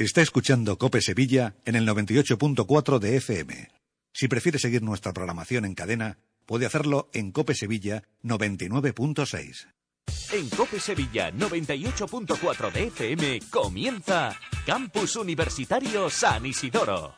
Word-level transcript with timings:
Está 0.00 0.22
escuchando 0.22 0.78
Cope 0.78 1.02
Sevilla 1.02 1.56
en 1.66 1.76
el 1.76 1.86
98.4 1.86 2.98
de 3.00 3.18
FM. 3.18 3.70
Si 4.14 4.28
prefiere 4.28 4.58
seguir 4.58 4.82
nuestra 4.82 5.12
programación 5.12 5.66
en 5.66 5.74
cadena, 5.74 6.16
puede 6.46 6.64
hacerlo 6.64 7.10
en 7.12 7.32
Cope 7.32 7.54
Sevilla 7.54 8.02
99.6. 8.24 9.66
En 10.32 10.48
Cope 10.48 10.80
Sevilla 10.80 11.30
98.4 11.32 12.72
de 12.72 12.84
FM 12.84 13.40
comienza 13.50 14.34
Campus 14.64 15.16
Universitario 15.16 16.08
San 16.08 16.46
Isidoro. 16.46 17.12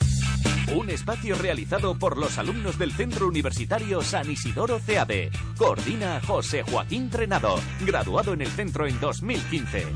Un 0.74 0.91
espacio 0.91 1.37
realizado 1.37 1.96
por 1.96 2.19
los 2.19 2.37
alumnos 2.38 2.80
del 2.80 2.91
Centro 2.91 3.29
Universitario 3.29 4.02
San 4.02 4.29
Isidoro 4.29 4.80
CAD. 4.85 5.30
Coordina 5.57 6.21
José 6.27 6.65
Joaquín 6.65 7.10
Trenado, 7.10 7.60
graduado 7.87 8.33
en 8.33 8.41
el 8.41 8.49
centro 8.49 8.88
en 8.88 8.99
2015. 8.99 9.87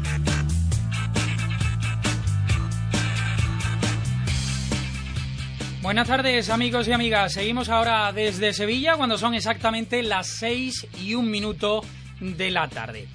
Buenas 5.86 6.08
tardes 6.08 6.50
amigos 6.50 6.88
y 6.88 6.92
amigas, 6.92 7.34
seguimos 7.34 7.68
ahora 7.68 8.12
desde 8.12 8.52
Sevilla 8.52 8.96
cuando 8.96 9.16
son 9.16 9.34
exactamente 9.34 10.02
las 10.02 10.26
6 10.26 10.88
y 11.00 11.14
un 11.14 11.30
minuto 11.30 11.80
de 12.18 12.50
la 12.50 12.66
tarde. 12.66 13.06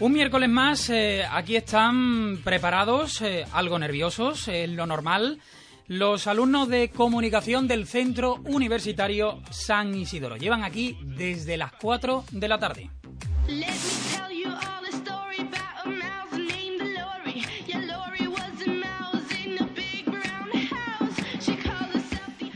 Un 0.00 0.14
miércoles 0.14 0.48
más, 0.48 0.88
eh, 0.88 1.26
aquí 1.30 1.56
están 1.56 2.38
preparados, 2.42 3.20
eh, 3.20 3.44
algo 3.52 3.78
nerviosos, 3.78 4.48
eh, 4.48 4.66
lo 4.66 4.86
normal, 4.86 5.40
los 5.88 6.26
alumnos 6.26 6.70
de 6.70 6.88
comunicación 6.88 7.68
del 7.68 7.86
Centro 7.86 8.36
Universitario 8.46 9.42
San 9.50 9.94
Isidoro. 9.94 10.38
Llevan 10.38 10.64
aquí 10.64 10.96
desde 11.02 11.58
las 11.58 11.72
4 11.72 12.24
de 12.30 12.48
la 12.48 12.58
tarde. 12.58 12.90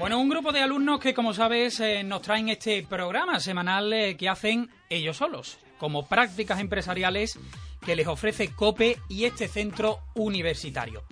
Bueno, 0.00 0.18
un 0.18 0.30
grupo 0.30 0.50
de 0.50 0.62
alumnos 0.62 0.98
que, 0.98 1.12
como 1.12 1.34
sabes, 1.34 1.78
eh, 1.78 2.02
nos 2.02 2.22
traen 2.22 2.48
este 2.48 2.82
programa 2.82 3.38
semanal 3.38 3.92
eh, 3.92 4.16
que 4.16 4.30
hacen 4.30 4.70
ellos 4.88 5.18
solos, 5.18 5.58
como 5.76 6.08
prácticas 6.08 6.58
empresariales 6.58 7.38
que 7.84 7.94
les 7.94 8.06
ofrece 8.06 8.54
COPE 8.54 8.98
y 9.10 9.26
este 9.26 9.46
centro 9.46 9.98
universitario. 10.14 11.02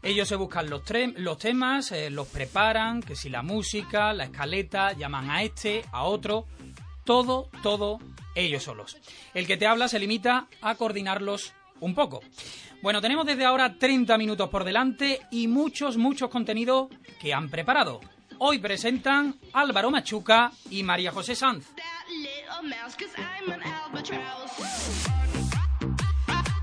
Ellos 0.00 0.28
se 0.28 0.36
buscan 0.36 0.70
los, 0.70 0.82
los 1.16 1.38
temas, 1.38 1.90
eh, 1.90 2.08
los 2.08 2.28
preparan, 2.28 3.02
que 3.02 3.16
si 3.16 3.30
la 3.30 3.42
música, 3.42 4.12
la 4.12 4.26
escaleta, 4.26 4.92
llaman 4.92 5.28
a 5.28 5.42
este, 5.42 5.84
a 5.90 6.04
otro, 6.04 6.46
todo, 7.02 7.50
todo 7.64 7.98
ellos 8.36 8.62
solos. 8.62 8.96
El 9.34 9.48
que 9.48 9.56
te 9.56 9.66
habla 9.66 9.88
se 9.88 9.98
limita 9.98 10.46
a 10.62 10.76
coordinarlos 10.76 11.52
un 11.80 11.96
poco. 11.96 12.20
Bueno, 12.80 13.00
tenemos 13.00 13.26
desde 13.26 13.44
ahora 13.44 13.76
30 13.76 14.16
minutos 14.16 14.48
por 14.50 14.62
delante 14.62 15.18
y 15.32 15.48
muchos, 15.48 15.96
muchos 15.96 16.30
contenidos 16.30 16.90
que 17.20 17.34
han 17.34 17.50
preparado. 17.50 18.00
Hoy 18.38 18.58
presentan 18.58 19.34
Álvaro 19.52 19.90
Machuca 19.90 20.50
y 20.70 20.82
María 20.82 21.10
José 21.10 21.34
Sanz. 21.34 21.72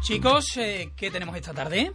Chicos, 0.02 0.58
eh, 0.58 0.92
¿qué 0.96 1.10
tenemos 1.10 1.36
esta 1.36 1.54
tarde? 1.54 1.92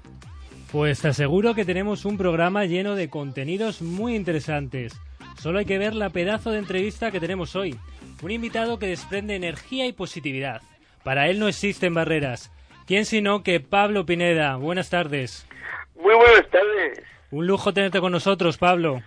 Pues 0.73 1.01
te 1.01 1.09
aseguro 1.09 1.55
que 1.55 1.65
tenemos 1.65 2.05
un 2.05 2.19
programa 2.19 2.65
lleno 2.65 2.95
de 2.95 3.09
contenidos 3.09 3.81
muy 3.81 4.17
interesantes. 4.17 4.99
Solo 5.41 5.61
hay 5.61 5.65
que 5.65 5.79
ver 5.79 5.95
la 5.95 6.11
pedazo 6.11 6.51
de 6.51 6.59
entrevista 6.59 7.11
que 7.11 7.21
tenemos 7.21 7.55
hoy. 7.55 7.79
Un 8.23 8.31
invitado 8.33 8.79
que 8.79 8.87
desprende 8.87 9.37
energía 9.37 9.87
y 9.87 9.93
positividad. 9.93 10.63
Para 11.05 11.29
él 11.29 11.39
no 11.39 11.47
existen 11.47 11.95
barreras. 11.95 12.51
¿Quién 12.87 13.05
sino 13.05 13.43
que 13.43 13.61
Pablo 13.61 14.05
Pineda? 14.05 14.57
Buenas 14.57 14.91
tardes. 14.91 15.47
Muy 15.95 16.15
buenas 16.15 16.49
tardes. 16.51 17.03
Un 17.31 17.47
lujo 17.47 17.73
tenerte 17.73 18.01
con 18.01 18.13
nosotros, 18.13 18.57
Pablo. 18.57 19.03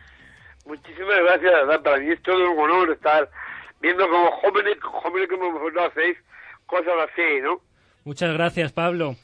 Muchísimas 0.72 1.20
gracias, 1.20 1.80
Para 1.84 1.98
mí 1.98 2.12
es 2.12 2.22
todo 2.24 2.50
un 2.50 2.60
honor 2.60 2.92
estar 2.92 3.30
viendo 3.82 4.08
como 4.08 4.32
jóvenes, 4.32 4.78
jóvenes 4.82 5.28
como 5.28 5.52
vosotros 5.52 5.92
hacéis 5.92 6.18
cosas 6.66 6.94
así, 7.12 7.42
¿no? 7.44 7.60
Muchas 8.06 8.34
gracias, 8.34 8.72
Pablo. 8.72 9.18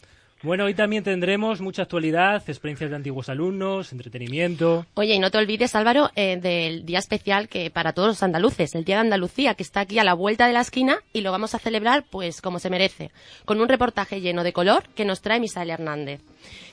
Bueno, 0.44 0.66
hoy 0.66 0.75
también 0.75 1.03
tendremos 1.03 1.62
mucha 1.62 1.81
actualidad, 1.81 2.44
experiencias 2.48 2.92
de 2.92 2.96
antiguos 2.96 3.28
alumnos, 3.28 3.92
entretenimiento. 3.92 4.86
Oye, 4.94 5.16
y 5.16 5.20
no 5.20 5.31
te 5.31 5.40
olvides, 5.40 5.74
Álvaro, 5.74 6.12
eh, 6.16 6.38
del 6.38 6.86
día 6.86 7.00
especial 7.00 7.50
que 7.50 7.72
para 7.72 7.94
todos 7.94 8.09
los 8.09 8.24
andaluces, 8.24 8.76
el 8.76 8.86
Día 8.86 8.97
de 8.97 9.02
Andalucía, 9.02 9.56
que 9.56 9.64
está 9.64 9.80
aquí 9.81 9.97
a 9.97 10.03
la 10.03 10.14
vuelta 10.14 10.46
de 10.46 10.53
la 10.53 10.62
esquina 10.62 11.00
y 11.12 11.22
lo 11.22 11.31
vamos 11.31 11.56
a 11.56 11.59
celebrar, 11.59 12.06
pues, 12.08 12.40
como 12.40 12.59
se 12.59 12.70
merece, 12.70 13.09
con 13.46 13.59
un 13.59 13.68
reportaje 13.68 14.22
lleno 14.22 14.44
de 14.44 14.53
color 14.53 14.84
que 14.90 15.06
nos 15.06 15.22
trae 15.22 15.40
Misael 15.40 15.72
Hernández. 15.72 16.22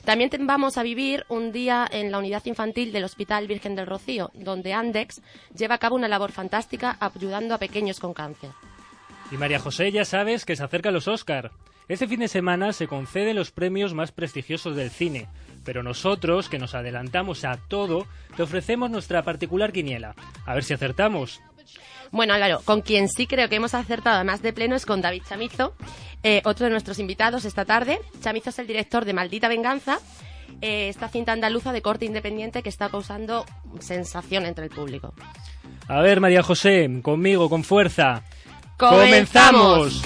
También 0.03 0.29
vamos 0.41 0.77
a 0.77 0.83
vivir 0.83 1.25
un 1.27 1.51
día 1.51 1.87
en 1.91 2.11
la 2.11 2.19
unidad 2.19 2.45
infantil 2.45 2.91
del 2.91 3.03
Hospital 3.03 3.47
Virgen 3.47 3.75
del 3.75 3.87
Rocío, 3.87 4.29
donde 4.35 4.73
Andex 4.73 5.23
lleva 5.57 5.75
a 5.75 5.79
cabo 5.79 5.95
una 5.95 6.07
labor 6.07 6.31
fantástica 6.31 6.97
ayudando 6.99 7.55
a 7.55 7.57
pequeños 7.57 7.99
con 7.99 8.13
cáncer. 8.13 8.51
Y 9.31 9.37
María 9.37 9.59
José, 9.59 9.91
ya 9.91 10.05
sabes 10.05 10.45
que 10.45 10.55
se 10.55 10.63
acercan 10.63 10.93
los 10.93 11.07
Oscar. 11.07 11.51
Este 11.87 12.07
fin 12.07 12.19
de 12.19 12.27
semana 12.27 12.73
se 12.73 12.87
conceden 12.87 13.35
los 13.35 13.51
premios 13.51 13.93
más 13.93 14.11
prestigiosos 14.11 14.75
del 14.75 14.89
cine, 14.89 15.27
pero 15.63 15.83
nosotros, 15.83 16.49
que 16.49 16.59
nos 16.59 16.73
adelantamos 16.73 17.45
a 17.45 17.57
todo, 17.67 18.07
te 18.35 18.43
ofrecemos 18.43 18.89
nuestra 18.89 19.23
particular 19.23 19.71
quiniela. 19.71 20.15
A 20.45 20.53
ver 20.53 20.63
si 20.63 20.73
acertamos. 20.73 21.41
Bueno, 22.11 22.33
Álvaro, 22.33 22.61
con 22.65 22.81
quien 22.81 23.09
sí 23.09 23.27
creo 23.27 23.49
que 23.49 23.55
hemos 23.55 23.73
acertado 23.73 24.23
más 24.23 24.41
de 24.41 24.53
pleno 24.53 24.75
es 24.75 24.85
con 24.85 25.01
David 25.01 25.23
Chamizo, 25.27 25.75
eh, 26.23 26.41
otro 26.45 26.65
de 26.65 26.71
nuestros 26.71 26.99
invitados 26.99 27.45
esta 27.45 27.65
tarde. 27.65 27.99
Chamizo 28.21 28.51
es 28.51 28.59
el 28.59 28.67
director 28.67 29.05
de 29.05 29.13
Maldita 29.13 29.47
Venganza, 29.47 29.99
eh, 30.61 30.89
esta 30.89 31.09
cinta 31.09 31.33
andaluza 31.33 31.71
de 31.73 31.81
corte 31.81 32.05
independiente 32.05 32.63
que 32.63 32.69
está 32.69 32.89
causando 32.89 33.45
sensación 33.79 34.45
entre 34.45 34.65
el 34.65 34.71
público. 34.71 35.13
A 35.87 36.01
ver, 36.01 36.19
María 36.19 36.41
José, 36.41 36.89
conmigo, 37.01 37.49
con 37.49 37.63
fuerza. 37.63 38.23
¡Comenzamos! 38.77 40.01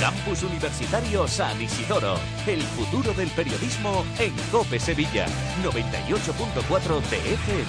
Campus 0.00 0.42
Universitario 0.42 1.28
San 1.28 1.62
Isidoro. 1.62 2.16
El 2.48 2.60
futuro 2.62 3.12
del 3.14 3.28
periodismo 3.30 4.04
en 4.18 4.34
COPE 4.50 4.80
Sevilla. 4.80 5.26
98.4 5.62 7.00
TFM. 7.02 7.64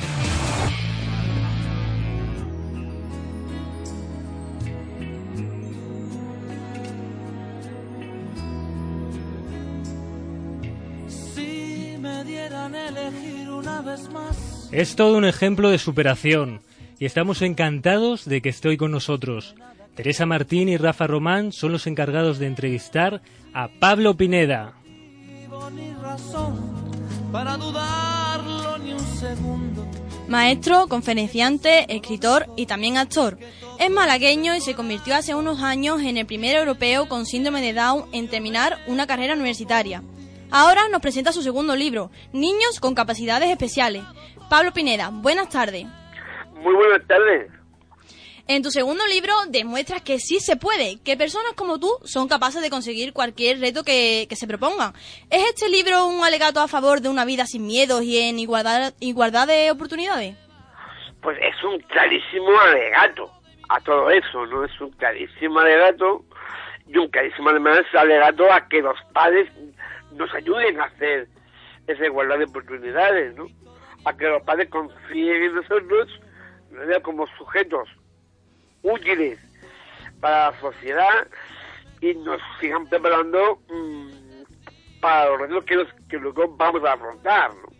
Si 11.08 11.98
me 12.00 12.24
dieran 12.24 12.74
elegir 12.74 13.48
una 13.52 13.81
vez 13.81 14.09
más. 14.09 14.50
Es 14.72 14.96
todo 14.96 15.18
un 15.18 15.26
ejemplo 15.26 15.70
de 15.70 15.78
superación 15.78 16.62
y 16.98 17.06
estamos 17.06 17.42
encantados 17.42 18.24
de 18.24 18.42
que 18.42 18.48
esté 18.48 18.78
con 18.78 18.92
nosotros. 18.92 19.54
Teresa 19.96 20.26
Martín 20.26 20.70
y 20.70 20.78
Rafa 20.78 21.08
Román 21.08 21.52
son 21.52 21.74
los 21.74 21.88
encargados 21.88 22.40
de 22.40 22.48
entrevistar 22.48 23.22
a 23.54 23.68
Pablo 23.68 24.16
Pineda. 24.16 24.74
Maestro, 30.30 30.88
conferenciante, 30.88 31.94
escritor 31.94 32.48
y 32.56 32.66
también 32.66 32.98
actor. 32.98 33.38
Es 33.78 33.92
malagueño 33.92 34.56
y 34.56 34.62
se 34.62 34.75
convirtió 34.75 35.16
hace 35.16 35.36
unos 35.36 35.62
años 35.62 36.01
en 36.01 36.16
el 36.16 36.25
primer 36.25 36.56
europeo 36.56 37.10
con 37.10 37.25
síndrome 37.25 37.62
de 37.62 37.74
Down 37.74 38.06
en 38.13 38.30
terminar 38.30 38.78
una 38.88 39.06
carrera 39.06 39.34
universitaria. 39.34 40.01
Ahora 40.50 40.88
nos 40.90 41.01
presenta 41.01 41.34
su 41.34 41.42
segundo 41.42 41.75
libro, 41.75 42.12
Niños 42.31 42.80
con 42.80 42.95
capacidades 42.95 43.50
especiales. 43.50 44.04
Pablo 44.51 44.74
Pineda, 44.74 45.12
buenas 45.13 45.48
tardes. 45.48 45.86
Muy 46.56 46.75
buenas 46.75 47.07
tardes. 47.07 47.50
En 48.50 48.62
tu 48.62 48.69
segundo 48.69 49.07
libro 49.07 49.31
demuestras 49.48 50.01
que 50.01 50.19
sí 50.19 50.42
se 50.42 50.57
puede, 50.57 51.01
que 51.06 51.15
personas 51.15 51.53
como 51.53 51.80
tú 51.80 51.88
son 52.03 52.27
capaces 52.27 52.62
de 52.62 52.69
conseguir 52.69 53.13
cualquier 53.13 53.62
reto 53.62 53.86
que, 53.86 54.27
se 54.30 54.48
propongan. 54.48 54.92
¿Es 55.30 55.45
este 55.48 55.69
libro 55.69 56.06
un 56.06 56.25
alegato 56.25 56.59
a 56.59 56.68
favor 56.68 57.00
de 57.00 57.07
una 57.07 57.24
vida 57.24 57.45
sin 57.45 57.65
miedos 57.65 58.03
y 58.03 58.18
en 58.19 58.39
igualdad, 58.39 58.92
igualdad 59.00 59.48
de 59.48 59.71
oportunidades? 59.71 60.36
Pues 61.21 61.38
es 61.39 61.63
un 61.63 61.80
clarísimo 61.83 62.51
alegato 62.59 63.31
a 63.69 63.80
todo 63.80 64.09
eso, 64.09 64.45
¿no? 64.47 64.65
Es 64.65 64.81
un 64.81 64.92
clarísimo 64.92 65.59
alegato 65.59 66.25
y 66.88 66.97
un 66.97 67.07
carísimo 67.07 67.51
además 67.51 67.83
alegado 67.94 68.51
a 68.51 68.68
que 68.68 68.81
los 68.81 68.97
padres 69.13 69.50
nos 70.12 70.30
ayuden 70.33 70.77
a 70.81 70.88
hacer 70.88 71.30
esa 71.88 72.06
igualdad 72.06 72.38
de 72.38 72.44
oportunidades, 72.44 73.33
¿no? 73.38 73.47
A 74.06 74.13
que 74.18 74.27
los 74.27 74.42
padres 74.44 74.69
confíen 74.69 75.44
en 75.44 75.56
nosotros 75.56 76.09
como 77.03 77.27
sujetos 77.38 77.88
útiles 78.81 79.39
para 80.19 80.51
la 80.51 80.59
sociedad 80.59 81.27
y 82.01 82.13
nos 82.15 82.39
sigan 82.59 82.88
preparando 82.88 83.59
mm, 83.69 84.09
para 85.00 85.30
los 85.30 85.42
retos 85.42 85.88
que, 86.09 86.18
luego 86.18 86.48
vamos 86.56 86.83
a 86.83 86.94
afrontar, 86.94 87.53
¿no? 87.56 87.71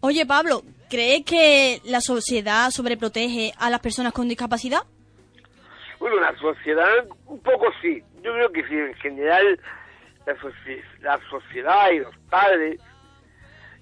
Oye, 0.00 0.24
Pablo, 0.26 0.62
¿crees 0.88 1.24
que 1.24 1.80
la 1.84 2.00
sociedad 2.00 2.70
sobreprotege 2.70 3.52
a 3.58 3.70
las 3.70 3.80
personas 3.80 4.12
con 4.12 4.28
discapacidad? 4.28 4.82
Bueno, 5.98 6.20
la 6.20 6.36
sociedad, 6.38 6.88
un 7.26 7.40
poco 7.40 7.66
sí. 7.80 8.02
Yo 8.22 8.32
creo 8.34 8.52
que 8.52 8.62
sí, 8.68 8.74
en 8.74 8.94
general, 8.94 9.58
la, 10.26 10.36
la 11.00 11.20
sociedad 11.30 11.90
y 11.90 11.98
los 12.00 12.16
padres, 12.30 12.80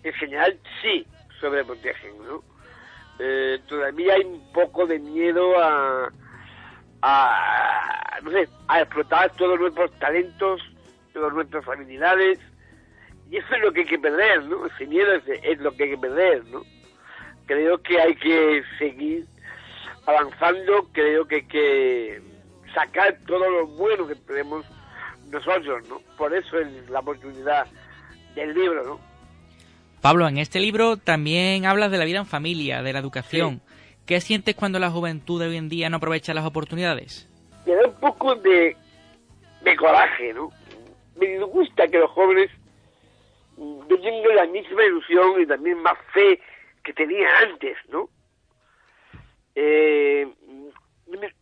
en 0.05 0.13
general, 0.13 0.59
sí 0.83 1.07
sobreprotegen, 1.41 2.19
¿no? 2.27 2.43
Eh, 3.19 3.61
todavía 3.69 4.15
hay 4.15 4.25
un 4.25 4.53
poco 4.53 4.87
de 4.87 4.99
miedo 4.99 5.59
a, 5.59 6.11
a, 7.03 8.19
no 8.23 8.31
sé, 8.31 8.49
a 8.69 8.81
explotar 8.81 9.33
todos 9.37 9.59
nuestros 9.59 9.91
talentos, 9.99 10.61
todas 11.13 11.33
nuestras 11.33 11.67
habilidades, 11.69 12.39
y 13.31 13.39
eso 13.39 13.55
es 13.55 13.63
lo 13.63 13.73
que 13.73 13.81
hay 13.81 13.87
que 13.87 13.99
perder, 13.99 14.45
¿no? 14.45 14.67
Ese 14.67 14.87
miedo 14.87 15.13
es, 15.15 15.59
lo 15.61 15.73
que 15.73 15.85
hay 15.85 15.91
que 15.91 15.99
perder, 15.99 16.45
¿no? 16.47 16.63
Creo 17.47 17.83
que 17.83 18.01
hay 18.01 18.15
que 18.17 18.63
seguir 18.79 19.25
avanzando, 20.07 20.89
creo 20.93 21.27
que 21.27 21.37
hay 21.37 21.47
que 21.47 22.23
sacar 22.75 23.17
todo 23.27 23.49
lo 23.49 23.67
bueno 23.67 24.07
que 24.07 24.17
tenemos 24.17 24.67
nosotros, 25.31 25.89
¿no? 25.89 26.01
Por 26.17 26.35
eso 26.35 26.59
es 26.59 26.91
la 26.91 27.01
oportunidad 27.01 27.67
del 28.35 28.55
libro, 28.55 28.85
¿no? 28.85 29.14
Pablo, 30.05 30.29
en 30.29 30.37
este 30.37 30.61
libro 30.61 30.99
también 30.99 31.65
hablas 31.65 31.91
de 31.91 31.97
la 31.97 32.05
vida 32.05 32.19
en 32.19 32.27
familia, 32.27 32.83
de 32.83 32.93
la 32.93 32.99
educación. 32.99 33.63
¿Qué 34.07 34.21
sientes 34.21 34.55
cuando 34.55 34.79
la 34.79 34.91
juventud 34.91 35.41
de 35.41 35.49
hoy 35.49 35.57
en 35.57 35.71
día 35.71 35.89
no 35.89 35.97
aprovecha 35.97 36.35
las 36.35 36.45
oportunidades? 36.45 37.27
Me 37.65 37.75
da 37.75 37.87
un 37.87 37.95
poco 37.99 38.35
de, 38.35 38.77
de 39.63 39.77
coraje, 39.77 40.35
¿no? 40.35 40.51
Me 41.17 41.39
gusta 41.45 41.89
que 41.89 41.97
los 41.97 42.11
jóvenes 42.11 42.51
yo 43.57 43.99
tengo 44.03 44.29
la 44.35 44.45
misma 44.45 44.85
ilusión 44.85 45.41
y 45.41 45.47
también 45.47 45.79
más 45.79 45.97
fe 46.13 46.39
que 46.85 46.93
tenía 46.93 47.27
antes, 47.39 47.79
¿no? 47.89 48.11
Eh, 49.55 50.29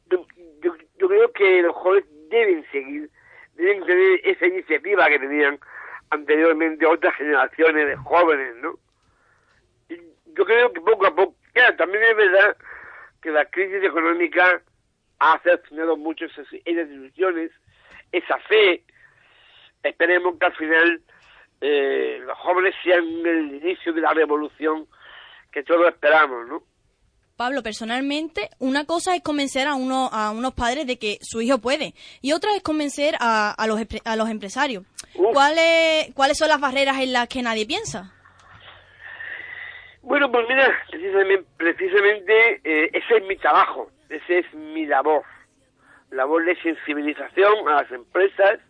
yo, 0.09 1.09
creo 1.09 1.33
que 1.33 1.63
los 1.63 1.75
jóvenes 1.75 2.05
deben 2.31 2.65
seguir, 2.71 3.11
deben 3.57 3.85
tener 3.85 4.21
esa 4.23 4.47
iniciativa 4.47 5.09
que 5.09 5.19
tenían 5.19 5.59
anteriormente 6.13 6.87
otras 6.87 7.15
generaciones 7.17 7.87
de 7.87 7.97
jóvenes, 7.97 8.55
¿no? 8.57 8.75
yo 10.35 10.45
creo 10.47 10.73
que 10.73 10.81
poco 10.81 11.07
a 11.07 11.15
poco, 11.15 11.35
claro, 11.53 11.77
también 11.77 12.05
es 12.05 12.17
verdad 12.17 12.57
que 13.21 13.31
la 13.31 13.45
crisis 13.47 13.83
económica 13.83 14.63
ha 15.19 15.33
asesinado 15.35 15.97
mucho 15.97 16.25
esas, 16.25 16.47
esas 16.65 16.89
ilusiones, 16.89 17.51
esa 18.11 18.39
fe. 18.41 18.83
Esperemos 19.83 20.39
que 20.39 20.47
al 20.47 20.55
final 20.55 21.03
eh, 21.61 22.21
los 22.25 22.39
jóvenes 22.39 22.75
sean 22.83 23.05
el 23.05 23.57
inicio 23.57 23.93
de 23.93 24.01
la 24.01 24.13
revolución 24.15 24.87
que 25.51 25.63
todos 25.63 25.89
esperamos, 25.89 26.49
¿no? 26.49 26.63
Pablo, 27.43 27.65
personalmente, 27.65 28.51
una 28.61 28.85
cosa 28.85 29.17
es 29.17 29.21
convencer 29.21 29.67
a, 29.67 29.75
uno, 29.75 30.09
a 30.13 30.31
unos 30.31 30.55
padres 30.55 30.87
de 30.87 30.97
que 30.97 31.19
su 31.23 31.43
hijo 31.43 31.59
puede 31.59 31.93
y 32.21 32.31
otra 32.35 32.55
es 32.55 32.63
convencer 32.63 33.17
a, 33.19 33.51
a, 33.51 33.67
los, 33.67 33.81
a 34.05 34.15
los 34.15 34.31
empresarios. 34.31 34.85
¿Cuáles, 35.13 36.15
¿Cuáles 36.15 36.39
son 36.39 36.51
las 36.51 36.61
barreras 36.61 37.01
en 37.01 37.13
las 37.13 37.27
que 37.27 37.43
nadie 37.43 37.67
piensa? 37.67 38.13
Bueno, 40.03 40.31
pues 40.31 40.47
mira, 40.49 40.73
precisamente, 40.89 41.49
precisamente 41.57 42.61
eh, 42.63 42.91
ese 42.93 43.17
es 43.17 43.27
mi 43.27 43.37
trabajo, 43.37 43.91
ese 44.09 44.39
es 44.39 44.55
mi 44.55 44.87
labor, 44.87 45.25
labor 46.13 46.45
de 46.45 46.55
sensibilización 46.63 47.69
a 47.69 47.83
las 47.83 47.91
empresas, 47.91 48.61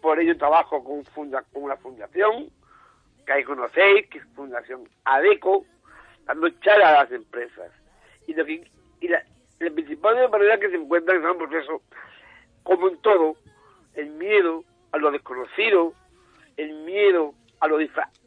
por 0.00 0.18
ello 0.18 0.38
trabajo 0.38 0.82
con, 0.82 1.04
funda, 1.04 1.44
con 1.52 1.64
una 1.64 1.76
fundación, 1.76 2.48
que 3.26 3.32
ahí 3.34 3.44
conocéis, 3.44 4.06
que 4.08 4.16
es 4.20 4.24
Fundación 4.34 4.88
ADECO, 5.04 5.66
dando 6.26 6.48
charla 6.60 6.88
a 6.90 7.04
las 7.04 7.12
empresas. 7.12 7.72
Y, 8.26 8.34
lo 8.34 8.44
que, 8.44 8.64
y 9.00 9.08
la, 9.08 9.22
principal 9.58 10.28
barrera 10.28 10.58
que 10.58 10.70
se 10.70 10.76
encuentra 10.76 11.14
en 11.14 11.24
un 11.24 11.38
proceso, 11.38 11.82
como 12.62 12.88
en 12.88 12.98
todo, 12.98 13.36
el 13.94 14.10
miedo 14.10 14.64
a 14.92 14.98
lo 14.98 15.10
desconocido, 15.10 15.94
el 16.56 16.72
miedo 16.84 17.34
a 17.60 17.68
lo, 17.68 17.78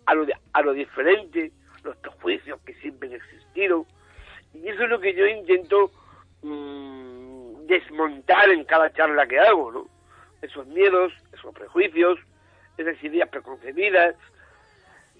a 0.06 0.16
lo, 0.16 0.26
a 0.54 0.62
lo 0.62 0.74
diferente, 0.74 1.52
los 1.84 1.96
prejuicios 1.98 2.60
que 2.62 2.74
siempre 2.76 3.10
han 3.10 3.16
existido. 3.16 3.86
Y 4.54 4.68
eso 4.68 4.84
es 4.84 4.90
lo 4.90 5.00
que 5.00 5.14
yo 5.14 5.28
intento 5.28 5.92
mmm, 6.42 7.66
desmontar 7.68 8.50
en 8.50 8.64
cada 8.64 8.92
charla 8.94 9.28
que 9.28 9.40
hago, 9.40 9.72
¿no? 9.72 10.00
esos 10.42 10.66
miedos, 10.68 11.14
esos 11.34 11.54
prejuicios, 11.54 12.20
esas 12.78 13.02
ideas 13.04 13.30
preconcebidas, 13.30 14.16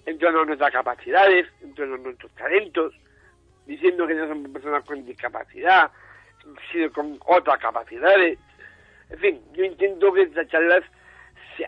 en 0.06 0.18
nuestras 0.18 0.70
capacidades, 0.70 1.46
en 1.62 2.02
nuestros 2.02 2.32
talentos, 2.34 2.94
diciendo 3.66 4.06
que 4.06 4.14
no 4.14 4.28
son 4.28 4.52
personas 4.52 4.84
con 4.84 5.04
discapacidad, 5.04 5.90
sino 6.72 6.92
con 6.92 7.18
otras 7.26 7.58
capacidades. 7.58 8.38
En 9.10 9.18
fin, 9.18 9.42
yo 9.52 9.64
intento 9.64 10.12
que 10.12 10.22
estas 10.22 10.48
charlas, 10.48 10.82
se, 11.56 11.66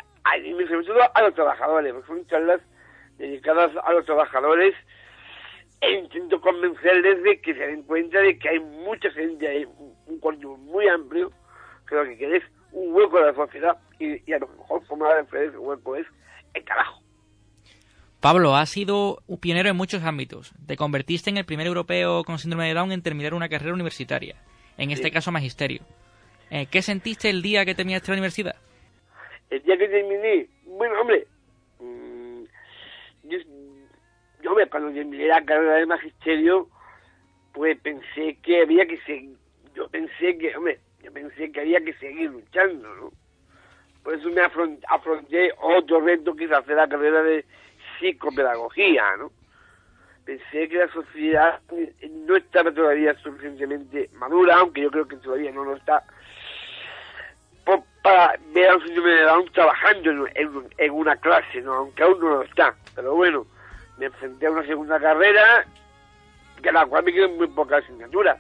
sobre 0.69 0.85
todo 0.85 1.01
a 1.15 1.23
los 1.23 1.35
trabajadores, 1.35 1.93
porque 1.93 2.09
son 2.09 2.27
charlas 2.27 2.61
dedicadas 3.19 3.71
a 3.85 3.93
los 3.93 4.05
trabajadores 4.05 4.75
e 5.81 5.93
intento 5.93 6.41
convencerles 6.41 7.23
de 7.23 7.41
que 7.41 7.55
se 7.55 7.67
den 7.67 7.83
cuenta 7.83 8.21
de 8.21 8.39
que 8.39 8.49
hay 8.49 8.61
mucha 8.61 9.11
gente, 9.11 9.49
hay 9.49 9.65
un 9.65 10.21
cuerpo 10.21 10.57
muy 10.57 10.89
amplio, 10.89 11.33
que 11.89 11.97
lo 11.97 12.05
que 12.05 12.17
querés 12.17 12.45
un 12.73 12.95
hueco 12.95 13.19
de 13.19 13.27
la 13.27 13.35
sociedad 13.35 13.77
y, 13.99 14.33
a 14.33 14.39
lo 14.39 14.49
mejor 14.49 14.85
formar 14.87 15.27
de 15.27 15.47
ese 15.47 15.59
hueco 15.59 15.97
es 15.97 16.07
el 16.55 16.65
carajo. 16.65 17.02
Pablo, 18.23 18.55
has 18.55 18.71
sido 18.71 19.19
un 19.27 19.41
pionero 19.41 19.69
en 19.69 19.77
muchos 19.77 20.05
ámbitos. 20.05 20.55
Te 20.69 20.77
convertiste 20.77 21.29
en 21.29 21.39
el 21.39 21.45
primer 21.45 21.67
europeo 21.67 22.23
con 22.23 22.39
síndrome 22.39 22.69
de 22.69 22.75
Down 22.75 22.93
en 22.93 23.03
terminar 23.03 23.35
una 23.35 23.49
carrera 23.49 23.75
universitaria, 23.75 24.37
en 24.79 24.93
este 24.93 25.11
caso 25.11 25.33
magisterio. 25.33 25.83
Eh, 26.49 26.67
¿Qué 26.71 26.83
sentiste 26.83 27.29
el 27.29 27.43
día 27.43 27.65
que 27.65 27.75
terminaste 27.75 28.13
la 28.13 28.19
universidad? 28.19 28.55
El 29.51 29.61
día 29.65 29.77
que 29.77 29.89
terminé, 29.89 30.47
bueno, 30.67 31.01
hombre, 31.01 31.27
mmm, 31.81 32.45
yo, 33.25 33.39
yo 34.41 34.55
cuando 34.71 34.93
terminé 34.93 35.27
la 35.27 35.45
carrera 35.45 35.79
de 35.79 35.87
magisterio, 35.87 36.69
pues 37.53 37.77
pensé 37.81 38.39
que 38.41 38.63
había 38.63 38.87
que 38.87 39.01
seguir, 39.01 39.35
yo 39.75 39.89
pensé 39.89 40.39
que, 40.39 40.57
hombre, 40.57 40.79
yo 41.03 41.13
pensé 41.13 41.51
que 41.51 41.61
había 41.61 41.81
que 41.81 41.95
seguir 41.95 42.31
luchando, 42.31 42.95
¿no? 42.95 43.13
Por 44.05 44.15
eso 44.15 44.31
me 44.31 44.43
afronté 44.43 45.51
otro 45.61 46.01
reto 46.01 46.37
que 46.37 46.45
es 46.45 46.53
hacer 46.53 46.77
la 46.77 46.89
carrera 46.89 47.25
de 47.25 47.45
psicopedagogía, 48.03 49.17
¿no? 49.19 49.31
Pensé 50.25 50.69
que 50.69 50.79
la 50.79 50.93
sociedad 50.93 51.61
no 52.27 52.37
estaba 52.37 52.73
todavía 52.73 53.15
suficientemente 53.23 54.11
madura, 54.15 54.57
aunque 54.59 54.83
yo 54.83 54.91
creo 54.91 55.09
que 55.09 55.17
todavía 55.17 55.51
no 55.51 55.65
lo 55.65 55.77
está, 55.77 56.05
para 58.03 58.37
ver 58.53 58.69
a 58.69 58.77
un 58.77 58.83
síndrome 58.85 59.11
de 59.11 59.23
Down 59.23 59.53
trabajando 59.53 60.27
en, 60.35 60.91
una 60.91 61.17
clase, 61.17 61.61
¿no? 61.63 61.75
Aunque 61.75 62.03
aún 62.03 62.21
no 62.21 62.29
lo 62.29 62.43
está. 62.43 62.75
Pero 62.95 63.15
bueno, 63.15 63.47
me 63.99 64.07
enfrenté 64.07 64.47
a 64.47 64.51
una 64.51 64.67
segunda 64.67 64.99
carrera, 65.01 65.65
que 66.61 66.73
la 66.73 66.87
cual 66.87 67.05
me 67.05 67.13
quedan 67.13 67.37
muy 67.37 67.47
pocas 67.49 67.85
asignaturas 67.85 68.39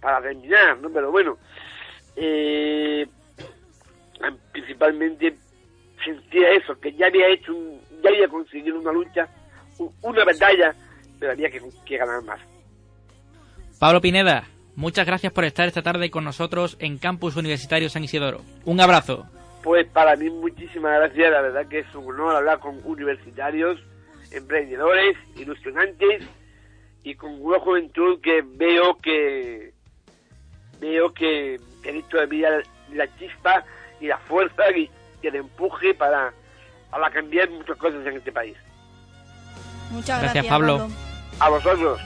para 0.00 0.22
terminar, 0.22 0.78
¿no? 0.78 0.90
Pero 0.90 1.10
bueno, 1.10 1.36
eh, 2.16 3.06
principalmente 4.52 5.36
sentía 6.14 6.50
eso, 6.52 6.78
que 6.80 6.92
ya 6.92 7.06
había 7.06 7.28
hecho, 7.28 7.54
un, 7.54 7.80
ya 8.02 8.10
había 8.10 8.28
conseguido 8.28 8.78
una 8.78 8.92
lucha, 8.92 9.28
una 10.02 10.24
batalla, 10.24 10.74
pero 11.18 11.32
había 11.32 11.50
que, 11.50 11.60
que 11.84 11.96
ganar 11.96 12.22
más. 12.22 12.40
Pablo 13.78 14.00
Pineda, 14.00 14.44
muchas 14.74 15.06
gracias 15.06 15.32
por 15.32 15.44
estar 15.44 15.68
esta 15.68 15.82
tarde 15.82 16.10
con 16.10 16.24
nosotros 16.24 16.76
en 16.80 16.98
Campus 16.98 17.36
Universitario 17.36 17.88
San 17.88 18.04
Isidoro. 18.04 18.40
Un 18.64 18.80
abrazo. 18.80 19.26
Pues 19.62 19.86
para 19.88 20.16
mí 20.16 20.30
muchísimas 20.30 20.98
gracias, 20.98 21.30
la 21.30 21.42
verdad 21.42 21.68
que 21.68 21.80
es 21.80 21.94
un 21.94 22.06
honor 22.06 22.36
hablar 22.36 22.58
con 22.60 22.80
universitarios, 22.84 23.80
emprendedores, 24.30 25.16
ilusionantes 25.36 26.24
y 27.02 27.14
con 27.14 27.40
una 27.40 27.58
juventud 27.58 28.20
que 28.20 28.42
veo 28.42 28.96
que 28.98 29.72
veo 30.80 31.12
que 31.12 31.58
tenéis 31.82 32.08
todavía 32.08 32.50
la 32.92 33.06
chispa 33.18 33.64
y 34.00 34.06
la 34.06 34.18
fuerza 34.18 34.70
y, 34.76 34.90
y 35.22 35.26
el 35.26 35.36
empuje 35.36 35.94
para, 35.94 36.32
para 36.90 37.10
cambiar 37.10 37.50
muchas 37.50 37.76
cosas 37.76 38.06
en 38.06 38.16
este 38.16 38.32
país. 38.32 38.56
Muchas 39.90 40.20
gracias, 40.22 40.46
Pablo. 40.46 40.88
A 41.40 41.48
vosotros. 41.48 42.00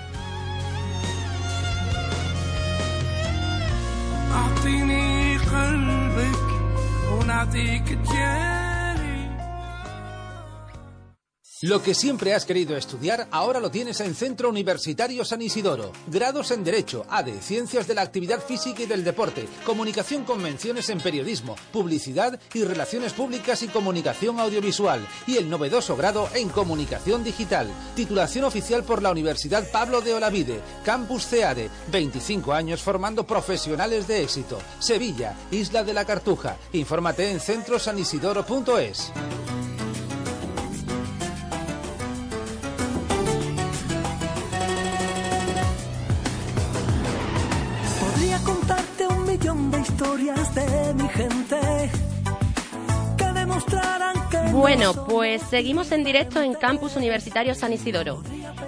Lo 11.63 11.81
que 11.81 11.95
siempre 11.95 12.35
has 12.35 12.45
querido 12.45 12.77
estudiar, 12.77 13.29
ahora 13.31 13.61
lo 13.61 13.71
tienes 13.71 14.01
en 14.01 14.17
Centro 14.17 14.49
Universitario 14.49 15.25
San 15.25 15.43
Isidoro. 15.43 15.93
Grados 16.09 16.51
en 16.51 16.65
Derecho, 16.65 17.07
ADE, 17.09 17.41
Ciencias 17.41 17.87
de 17.87 17.95
la 17.95 18.03
Actividad 18.03 18.45
Física 18.45 18.83
y 18.83 18.87
del 18.87 19.05
Deporte, 19.05 19.47
Comunicación 19.65 20.25
con 20.25 20.43
menciones 20.43 20.89
en 20.89 20.99
Periodismo, 20.99 21.55
Publicidad 21.73 22.41
y 22.53 22.65
Relaciones 22.65 23.13
Públicas 23.13 23.63
y 23.63 23.69
Comunicación 23.69 24.41
Audiovisual. 24.41 25.07
Y 25.29 25.37
el 25.37 25.49
novedoso 25.49 25.97
grado 25.97 26.29
en 26.35 26.49
Comunicación 26.49 27.23
Digital. 27.23 27.71
Titulación 27.95 28.45
oficial 28.45 28.83
por 28.83 29.01
la 29.01 29.13
Universidad 29.13 29.71
Pablo 29.71 30.01
de 30.01 30.15
Olavide, 30.15 30.61
Campus 30.85 31.29
CEADE. 31.29 31.71
25 31.93 32.53
años 32.53 32.83
formando 32.83 33.25
profesionales 33.25 34.09
de 34.09 34.25
éxito. 34.25 34.59
Sevilla, 34.81 35.37
Isla 35.53 35.85
de 35.85 35.95
la 35.95 36.05
Cartuja. 36.05 36.57
Infórmate 36.73 37.31
en 37.31 37.39
centrosanisidoro.es. 37.39 39.13
Podría 48.33 48.55
contarte 48.55 49.07
un 49.09 49.27
millón 49.27 49.71
de 49.71 49.81
historias 49.81 50.55
de 50.55 50.95
mi 50.95 51.07
gente 51.11 51.91
que 53.19 53.25
demostraran 53.27 54.15
que. 54.31 54.39
Bueno, 54.53 54.95
pues 55.07 55.43
seguimos 55.43 55.93
en 55.93 56.03
directo 56.03 56.41
en 56.41 56.55
Campus 56.55 56.97
Universitario 56.97 57.55
San 57.55 57.75
Isidoro. 57.75 58.23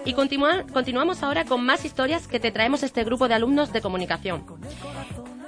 Y 0.05 0.13
continua- 0.13 0.65
continuamos 0.71 1.23
ahora 1.23 1.47
con 1.47 1.65
más 1.65 1.87
historias 1.87 2.29
que 2.29 2.41
te 2.41 2.51
traemos 2.53 2.83
este 2.83 3.05
grupo 3.05 3.27
de 3.27 3.35
alumnos 3.35 3.73
de 3.73 3.81
comunicación. 3.81 4.45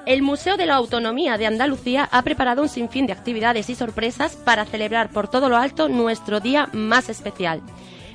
El 0.07 0.23
Museo 0.23 0.57
de 0.57 0.65
la 0.65 0.77
Autonomía 0.77 1.37
de 1.37 1.47
Andalucía 1.47 2.09
ha 2.11 2.23
preparado 2.23 2.63
un 2.63 2.71
sinfín 2.71 3.07
de 3.07 3.13
actividades 3.13 3.69
y 3.69 3.75
sorpresas 3.75 4.35
para 4.35 4.65
celebrar 4.65 5.11
por 5.11 5.29
todo 5.29 5.51
lo 5.51 5.59
alto 5.59 5.91
nuestro 5.91 6.41
día 6.41 6.71
más 6.73 7.11
especial. 7.11 7.61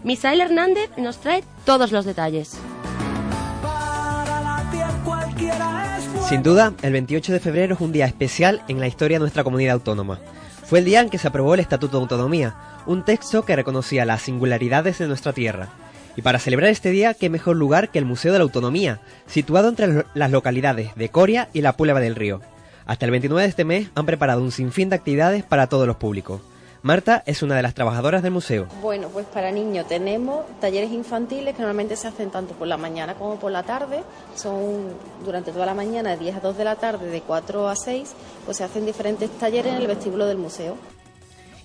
Misael 0.04 0.42
Hernández 0.42 0.90
nos 0.98 1.18
trae 1.20 1.44
todos 1.64 1.92
los 1.92 2.06
detalles. 2.06 2.58
Para 3.62 4.42
la 4.42 4.72
tierra 4.72 5.02
cualquiera. 5.06 5.91
Sin 6.28 6.44
duda, 6.44 6.74
el 6.82 6.94
28 6.94 7.34
de 7.34 7.40
febrero 7.40 7.76
es 7.76 7.82
un 7.82 7.92
día 7.92 8.06
especial 8.06 8.62
en 8.68 8.80
la 8.80 8.88
historia 8.88 9.18
de 9.18 9.22
nuestra 9.22 9.44
comunidad 9.44 9.74
autónoma. 9.74 10.20
Fue 10.66 10.80
el 10.80 10.86
día 10.86 11.02
en 11.02 11.10
que 11.10 11.18
se 11.18 11.28
aprobó 11.28 11.54
el 11.54 11.60
Estatuto 11.60 11.98
de 11.98 12.04
Autonomía, 12.04 12.56
un 12.86 13.04
texto 13.04 13.44
que 13.44 13.56
reconocía 13.56 14.06
las 14.06 14.22
singularidades 14.22 15.00
de 15.00 15.08
nuestra 15.08 15.34
tierra. 15.34 15.70
Y 16.16 16.22
para 16.22 16.40
celebrar 16.40 16.70
este 16.70 16.90
día, 16.90 17.14
qué 17.14 17.30
mejor 17.30 17.58
lugar 17.58 17.90
que 17.90 18.00
el 18.00 18.06
Museo 18.06 18.32
de 18.32 18.40
la 18.40 18.44
Autonomía, 18.44 19.02
situado 19.28 19.68
entre 19.68 20.06
las 20.14 20.32
localidades 20.32 20.96
de 20.96 21.10
Coria 21.10 21.50
y 21.54 21.62
la 21.62 21.74
Puebla 21.74 22.00
del 22.00 22.16
Río. 22.16 22.42
Hasta 22.86 23.06
el 23.06 23.12
29 23.12 23.44
de 23.44 23.50
este 23.50 23.66
mes 23.66 23.90
han 23.96 24.06
preparado 24.06 24.42
un 24.42 24.52
sinfín 24.52 24.90
de 24.90 24.96
actividades 24.96 25.44
para 25.44 25.68
todos 25.68 25.88
los 25.88 25.98
públicos. 25.98 26.42
Marta 26.84 27.22
es 27.28 27.44
una 27.44 27.56
de 27.56 27.62
las 27.62 27.76
trabajadoras 27.76 28.24
del 28.24 28.32
museo. 28.32 28.66
Bueno, 28.82 29.10
pues 29.10 29.28
para 29.28 29.52
niños 29.52 29.88
tenemos 29.88 30.46
talleres 30.60 30.92
infantiles 30.92 31.54
que 31.54 31.62
normalmente 31.62 31.96
se 31.96 32.08
hacen 32.08 32.32
tanto 32.32 32.56
por 32.56 32.68
la 32.68 32.78
mañana 32.78 33.14
como 33.14 33.36
por 33.38 33.52
la 33.52 33.62
tarde. 33.62 34.02
Son 34.36 34.88
durante 35.24 35.52
toda 35.52 35.68
la 35.68 35.76
mañana, 35.76 36.10
de 36.12 36.18
10 36.18 36.38
a 36.38 36.40
2 36.40 36.58
de 36.58 36.64
la 36.64 36.76
tarde, 36.78 37.06
de 37.08 37.22
4 37.22 37.70
a 37.70 37.76
6, 37.76 38.16
pues 38.46 38.58
se 38.58 38.64
hacen 38.64 38.88
diferentes 38.88 39.30
talleres 39.38 39.74
en 39.74 39.82
el 39.82 39.86
vestíbulo 39.86 40.26
del 40.26 40.40
museo. 40.40 40.76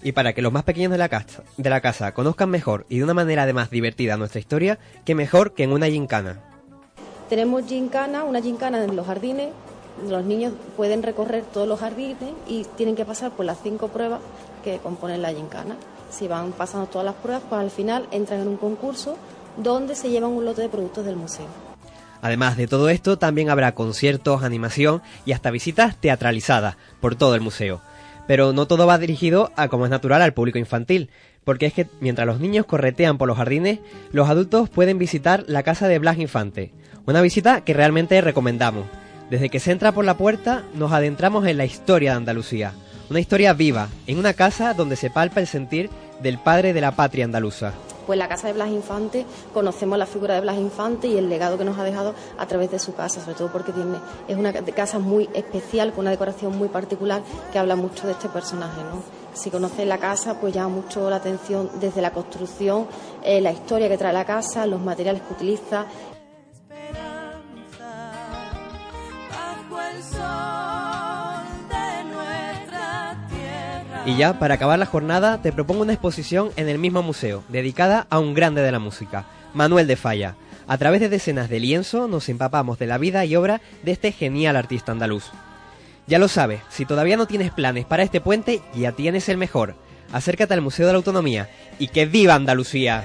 Y 0.02 0.12
para 0.12 0.35
que 0.35 0.42
los 0.42 0.52
más 0.52 0.64
pequeños 0.64 0.92
de 0.92 0.99
la, 0.99 1.08
casa, 1.08 1.44
de 1.56 1.70
la 1.70 1.80
casa 1.80 2.12
conozcan 2.12 2.50
mejor 2.50 2.85
y 2.90 2.99
de 2.99 3.04
una 3.04 3.14
manera 3.14 3.44
además 3.44 3.70
divertida 3.70 4.18
nuestra 4.18 4.38
historia, 4.38 4.78
qué 5.06 5.14
mejor 5.14 5.54
que 5.54 5.62
en 5.62 5.73
una 5.73 5.87
gincana. 5.87 6.42
Tenemos 7.30 7.64
gincana, 7.64 8.25
una 8.25 8.42
gincana 8.42 8.85
en 8.85 8.94
los 8.94 9.06
jardines. 9.06 9.49
Los 10.06 10.26
niños 10.26 10.52
pueden 10.76 11.02
recorrer 11.02 11.42
todos 11.44 11.66
los 11.66 11.80
jardines 11.80 12.35
y 12.46 12.64
tienen 12.76 12.94
que 12.94 13.06
pasar 13.06 13.30
por 13.30 13.46
las 13.46 13.56
cinco 13.62 13.88
pruebas 13.88 14.20
que 14.66 14.78
componen 14.78 15.23
la 15.23 15.32
gincana. 15.32 15.76
Si 16.11 16.26
van 16.26 16.50
pasando 16.50 16.88
todas 16.88 17.04
las 17.04 17.14
pruebas, 17.14 17.44
pues 17.49 17.61
al 17.61 17.70
final 17.70 18.08
entran 18.11 18.40
en 18.40 18.49
un 18.49 18.56
concurso 18.56 19.16
donde 19.56 19.94
se 19.94 20.11
llevan 20.11 20.30
un 20.30 20.44
lote 20.44 20.62
de 20.62 20.68
productos 20.68 21.04
del 21.04 21.14
museo. 21.14 21.46
Además 22.20 22.56
de 22.56 22.66
todo 22.66 22.88
esto, 22.88 23.16
también 23.16 23.49
habrá 23.49 23.76
conciertos, 23.76 24.42
animación 24.42 25.02
y 25.25 25.32
hasta 25.32 25.52
visitas 25.52 25.96
teatralizadas 25.96 26.76
por 27.00 27.14
todo 27.14 27.37
el 27.37 27.40
museo. 27.40 27.80
Pero 28.26 28.52
no 28.52 28.66
todo 28.66 28.88
va 28.88 28.99
dirigido 28.99 29.52
a, 29.54 29.68
como 29.68 29.85
es 29.85 29.90
natural, 29.90 30.20
al 30.20 30.35
público 30.35 30.58
infantil, 30.58 31.11
porque 31.44 31.66
es 31.66 31.73
que 31.73 31.87
mientras 32.00 32.26
los 32.26 32.40
niños 32.40 32.66
corretean 32.66 33.18
por 33.18 33.28
los 33.28 33.37
jardines, 33.37 33.78
los 34.11 34.28
adultos 34.28 34.68
pueden 34.68 34.99
visitar 34.99 35.44
la 35.46 35.62
casa 35.62 35.87
de 35.87 36.00
Blas 36.00 36.18
Infante, 36.18 36.73
una 37.06 37.20
visita 37.20 37.61
que 37.61 37.73
realmente 37.73 38.20
recomendamos. 38.20 38.87
Desde 39.30 39.49
que 39.49 39.61
se 39.61 39.70
entra 39.70 39.92
por 39.92 40.04
la 40.04 40.16
puerta, 40.16 40.64
nos 40.75 40.90
adentramos 40.90 41.46
en 41.46 41.56
la 41.56 41.64
historia 41.64 42.11
de 42.11 42.16
Andalucía, 42.16 42.73
una 43.09 43.21
historia 43.21 43.53
viva, 43.53 43.89
en 44.07 44.19
una 44.19 44.35
casa 44.35 44.75
donde 44.75 44.97
se 44.97 45.11
palpa 45.11 45.41
el 45.41 45.47
sentir 45.47 45.91
del 46.21 46.39
padre 46.39 46.73
de 46.73 46.81
la 46.81 46.93
patria 46.93 47.25
andaluza. 47.25 47.73
Pues 48.07 48.19
la 48.19 48.29
casa 48.29 48.47
de 48.47 48.53
Blas 48.53 48.71
Infante, 48.71 49.27
conocemos 49.53 49.99
la 49.99 50.07
figura 50.07 50.35
de 50.35 50.41
Blas 50.41 50.57
Infante 50.59 51.09
y 51.09 51.19
el 51.19 51.29
legado 51.29 51.59
que 51.59 51.65
nos 51.65 51.77
ha 51.77 51.83
dejado 51.83 52.15
a 52.39 52.47
través 52.47 52.71
de 52.71 52.79
su 52.79 52.95
casa, 52.95 53.21
sobre 53.21 53.35
todo 53.35 53.51
porque 53.51 53.73
tiene, 53.73 53.97
es 54.29 54.37
una 54.37 54.53
casa 54.53 55.01
muy 55.01 55.29
especial, 55.35 55.93
con 55.93 56.03
una 56.03 56.11
decoración 56.11 56.57
muy 56.57 56.69
particular 56.69 57.23
que 57.53 57.59
habla 57.59 57.75
mucho 57.75 58.07
de 58.07 58.13
este 58.13 58.29
personaje. 58.29 58.81
¿no? 58.83 59.03
Si 59.35 59.51
conoces 59.51 59.87
la 59.87 59.99
casa, 59.99 60.41
pues 60.41 60.55
llama 60.55 60.69
mucho 60.69 61.11
la 61.11 61.17
atención 61.17 61.69
desde 61.81 62.01
la 62.01 62.13
construcción, 62.13 62.87
eh, 63.25 63.41
la 63.41 63.51
historia 63.51 63.89
que 63.89 63.99
trae 63.99 64.13
la 64.13 64.25
casa, 64.25 64.67
los 64.67 64.81
materiales 64.81 65.23
que 65.23 65.35
utiliza. 65.35 65.87
Y 74.07 74.17
ya, 74.17 74.39
para 74.39 74.55
acabar 74.55 74.79
la 74.79 74.87
jornada, 74.87 75.43
te 75.43 75.53
propongo 75.53 75.83
una 75.83 75.93
exposición 75.93 76.51
en 76.55 76.69
el 76.69 76.79
mismo 76.79 77.03
museo, 77.03 77.43
dedicada 77.49 78.07
a 78.09 78.21
un 78.21 78.35
grande 78.35 78.63
de 78.63 78.71
la 78.71 78.79
música, 78.79 79.27
Manuel 79.53 79.89
de 79.89 79.97
Falla. 79.97 80.37
A 80.69 80.79
través 80.79 81.01
de 81.01 81.09
decenas 81.09 81.49
de 81.49 81.59
lienzo 81.59 82.07
nos 82.07 82.29
empapamos 82.29 82.79
de 82.79 82.87
la 82.87 82.99
vida 82.99 83.25
y 83.25 83.35
obra 83.35 83.61
de 83.83 83.91
este 83.91 84.13
genial 84.13 84.55
artista 84.55 84.93
andaluz. 84.93 85.25
Ya 86.07 86.21
lo 86.21 86.29
sabes, 86.29 86.61
si 86.69 86.87
todavía 86.87 87.17
no 87.17 87.27
tienes 87.27 87.51
planes 87.51 87.85
para 87.85 88.05
este 88.05 88.21
puente, 88.21 88.63
ya 88.77 88.93
tienes 88.93 89.29
el 89.29 89.39
mejor. 89.39 89.75
Acércate 90.13 90.55
al 90.55 90.61
Museo 90.61 90.87
de 90.87 90.93
la 90.93 90.99
Autonomía 90.99 91.51
y 91.81 91.89
que 91.89 92.07
viva 92.07 92.37
Andalucía. 92.37 93.05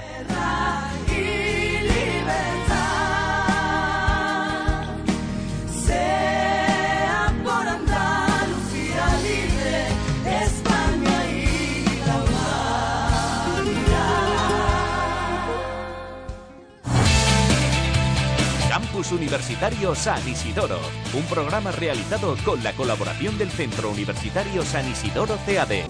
Campus 19.02 19.18
Universitario 19.18 19.94
San 19.96 20.28
Isidoro, 20.28 20.78
un 21.14 21.24
programa 21.24 21.72
realizado 21.72 22.36
con 22.44 22.62
la 22.62 22.72
colaboración 22.72 23.36
del 23.36 23.50
Centro 23.50 23.90
Universitario 23.90 24.62
San 24.62 24.88
Isidoro 24.88 25.36
CAD. 25.44 25.82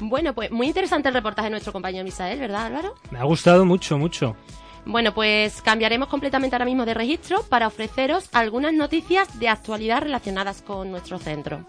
Bueno, 0.00 0.34
pues 0.34 0.50
muy 0.50 0.66
interesante 0.66 1.06
el 1.06 1.14
reportaje 1.14 1.46
de 1.46 1.50
nuestro 1.52 1.72
compañero 1.72 2.02
Misael, 2.02 2.40
¿verdad 2.40 2.66
Álvaro? 2.66 2.94
Me 3.12 3.20
ha 3.20 3.24
gustado 3.24 3.64
mucho, 3.64 3.96
mucho. 3.96 4.34
Bueno, 4.84 5.14
pues 5.14 5.62
cambiaremos 5.62 6.08
completamente 6.08 6.56
ahora 6.56 6.64
mismo 6.64 6.84
de 6.84 6.94
registro 6.94 7.44
para 7.44 7.68
ofreceros 7.68 8.28
algunas 8.32 8.72
noticias 8.72 9.38
de 9.38 9.48
actualidad 9.48 10.02
relacionadas 10.02 10.62
con 10.62 10.90
nuestro 10.90 11.20
centro. 11.20 11.64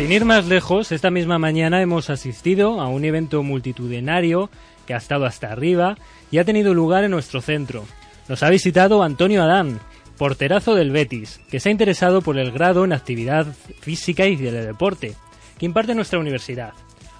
Sin 0.00 0.12
ir 0.12 0.24
más 0.24 0.46
lejos, 0.46 0.92
esta 0.92 1.10
misma 1.10 1.38
mañana 1.38 1.82
hemos 1.82 2.08
asistido 2.08 2.80
a 2.80 2.88
un 2.88 3.04
evento 3.04 3.42
multitudinario 3.42 4.48
que 4.86 4.94
ha 4.94 4.96
estado 4.96 5.26
hasta 5.26 5.52
arriba 5.52 5.98
y 6.30 6.38
ha 6.38 6.44
tenido 6.46 6.72
lugar 6.72 7.04
en 7.04 7.10
nuestro 7.10 7.42
centro. 7.42 7.84
Nos 8.26 8.42
ha 8.42 8.48
visitado 8.48 9.02
Antonio 9.02 9.42
Adán, 9.42 9.78
porterazo 10.16 10.74
del 10.74 10.90
Betis, 10.90 11.42
que 11.50 11.60
se 11.60 11.68
ha 11.68 11.72
interesado 11.72 12.22
por 12.22 12.38
el 12.38 12.50
grado 12.50 12.82
en 12.86 12.94
actividad 12.94 13.46
física 13.82 14.24
y 14.24 14.36
de 14.36 14.64
deporte, 14.64 15.16
que 15.58 15.66
imparte 15.66 15.94
nuestra 15.94 16.18
universidad. 16.18 16.72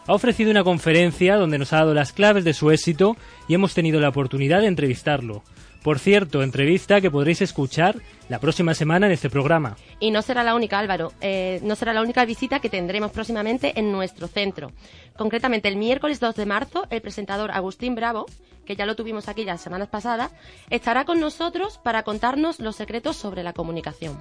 Ha 0.06 0.14
ofrecido 0.14 0.50
una 0.50 0.64
conferencia 0.64 1.36
donde 1.36 1.58
nos 1.58 1.74
ha 1.74 1.80
dado 1.80 1.92
las 1.92 2.14
claves 2.14 2.44
de 2.44 2.54
su 2.54 2.70
éxito 2.70 3.14
y 3.46 3.52
hemos 3.52 3.74
tenido 3.74 4.00
la 4.00 4.08
oportunidad 4.08 4.62
de 4.62 4.68
entrevistarlo. 4.68 5.42
Por 5.82 5.98
cierto, 5.98 6.42
entrevista 6.42 7.00
que 7.00 7.10
podréis 7.10 7.40
escuchar 7.40 7.96
la 8.28 8.38
próxima 8.38 8.74
semana 8.74 9.06
en 9.06 9.12
este 9.12 9.30
programa. 9.30 9.76
Y 9.98 10.10
no 10.10 10.20
será 10.22 10.42
la 10.42 10.54
única, 10.54 10.78
Álvaro, 10.78 11.12
eh, 11.20 11.60
no 11.62 11.74
será 11.74 11.92
la 11.94 12.02
única 12.02 12.24
visita 12.24 12.60
que 12.60 12.68
tendremos 12.68 13.10
próximamente 13.12 13.78
en 13.78 13.90
nuestro 13.90 14.28
centro. 14.28 14.72
Concretamente, 15.16 15.68
el 15.68 15.76
miércoles 15.76 16.20
2 16.20 16.34
de 16.36 16.46
marzo, 16.46 16.86
el 16.90 17.00
presentador 17.00 17.50
Agustín 17.50 17.94
Bravo, 17.94 18.26
que 18.66 18.76
ya 18.76 18.86
lo 18.86 18.94
tuvimos 18.94 19.28
aquí 19.28 19.44
las 19.44 19.60
semanas 19.60 19.88
pasadas, 19.88 20.32
estará 20.68 21.04
con 21.04 21.18
nosotros 21.18 21.78
para 21.82 22.02
contarnos 22.02 22.60
los 22.60 22.76
secretos 22.76 23.16
sobre 23.16 23.42
la 23.42 23.52
comunicación. 23.52 24.18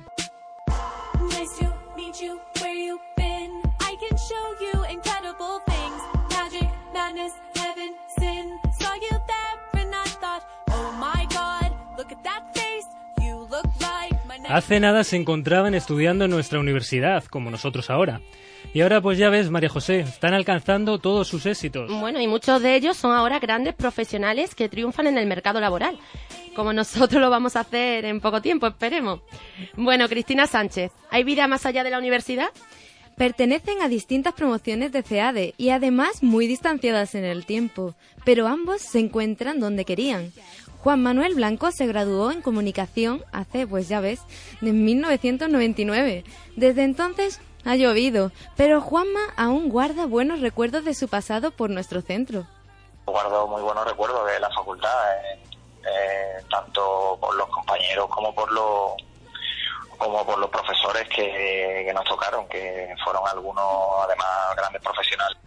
Hace 14.49 14.79
nada 14.79 15.03
se 15.03 15.15
encontraban 15.15 15.75
estudiando 15.75 16.25
en 16.25 16.31
nuestra 16.31 16.59
universidad, 16.59 17.23
como 17.25 17.51
nosotros 17.51 17.91
ahora. 17.91 18.19
Y 18.73 18.81
ahora 18.81 18.99
pues 18.99 19.19
ya 19.19 19.29
ves, 19.29 19.51
María 19.51 19.69
José, 19.69 19.99
están 19.99 20.33
alcanzando 20.33 20.97
todos 20.97 21.27
sus 21.27 21.45
éxitos. 21.45 21.87
Bueno, 21.99 22.19
y 22.19 22.25
muchos 22.25 22.59
de 22.63 22.73
ellos 22.73 22.97
son 22.97 23.11
ahora 23.11 23.37
grandes 23.37 23.75
profesionales 23.75 24.55
que 24.55 24.67
triunfan 24.67 25.05
en 25.05 25.19
el 25.19 25.27
mercado 25.27 25.59
laboral, 25.59 25.99
como 26.55 26.73
nosotros 26.73 27.21
lo 27.21 27.29
vamos 27.29 27.55
a 27.55 27.59
hacer 27.59 28.05
en 28.05 28.21
poco 28.21 28.41
tiempo, 28.41 28.65
esperemos. 28.65 29.21
Bueno, 29.75 30.09
Cristina 30.09 30.47
Sánchez, 30.47 30.91
¿hay 31.11 31.23
vida 31.23 31.47
más 31.47 31.67
allá 31.67 31.83
de 31.83 31.91
la 31.91 31.99
universidad? 31.99 32.49
Pertenecen 33.17 33.83
a 33.83 33.87
distintas 33.87 34.33
promociones 34.33 34.91
de 34.91 35.03
CEADE 35.03 35.53
y 35.57 35.69
además 35.69 36.23
muy 36.23 36.47
distanciadas 36.47 37.13
en 37.13 37.23
el 37.23 37.45
tiempo, 37.45 37.93
pero 38.25 38.47
ambos 38.47 38.81
se 38.81 38.97
encuentran 38.97 39.59
donde 39.59 39.85
querían. 39.85 40.31
Juan 40.83 41.03
Manuel 41.03 41.35
Blanco 41.35 41.71
se 41.71 41.87
graduó 41.87 42.31
en 42.31 42.41
comunicación 42.41 43.23
hace, 43.33 43.67
pues 43.67 43.89
ya 43.89 43.99
ves, 43.99 44.21
en 44.61 44.85
1999. 44.85 46.23
Desde 46.55 46.83
entonces 46.83 47.41
ha 47.65 47.75
llovido, 47.75 48.31
pero 48.55 48.79
Juanma 48.79 49.19
aún 49.35 49.69
guarda 49.69 50.05
buenos 50.05 50.39
recuerdos 50.39 50.85
de 50.85 50.93
su 50.93 51.09
pasado 51.09 51.51
por 51.51 51.69
nuestro 51.69 52.01
centro. 52.01 52.47
Guardo 53.05 53.47
muy 53.47 53.61
buenos 53.61 53.85
recuerdos 53.85 54.25
de 54.31 54.39
la 54.39 54.49
facultad, 54.51 54.89
eh, 55.17 55.39
eh, 55.85 56.43
tanto 56.49 57.17
por 57.19 57.35
los 57.35 57.49
compañeros 57.49 58.07
como 58.09 58.33
por 58.33 58.49
los 58.51 58.93
como 59.97 60.25
por 60.25 60.39
los 60.39 60.49
profesores 60.49 61.09
que, 61.09 61.83
que 61.85 61.93
nos 61.93 62.05
tocaron, 62.05 62.47
que 62.47 62.95
fueron 63.03 63.21
algunos 63.27 63.65
además 64.05 64.27
grandes 64.55 64.81
profesionales. 64.81 65.37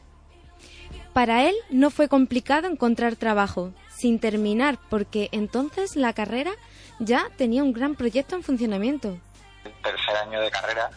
Para 1.15 1.45
él 1.45 1.55
no 1.71 1.91
fue 1.91 2.09
complicado 2.09 2.69
encontrar 2.69 3.17
trabajo, 3.17 3.73
sin 4.03 4.19
terminar, 4.19 4.79
porque 4.91 5.29
entonces 5.31 5.95
la 5.95 6.13
carrera 6.13 6.51
ya 6.99 7.31
tenía 7.39 7.63
un 7.63 7.73
gran 7.73 7.95
proyecto 7.95 8.35
en 8.35 8.43
funcionamiento. 8.43 9.17
El 9.65 9.73
tercer 9.81 10.17
año 10.17 10.41
de 10.41 10.51
carrera 10.51 10.91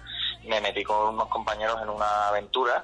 me 0.44 0.60
metí 0.60 0.84
con 0.84 1.14
unos 1.14 1.28
compañeros 1.28 1.80
en 1.84 1.90
una 1.90 2.30
aventura, 2.30 2.84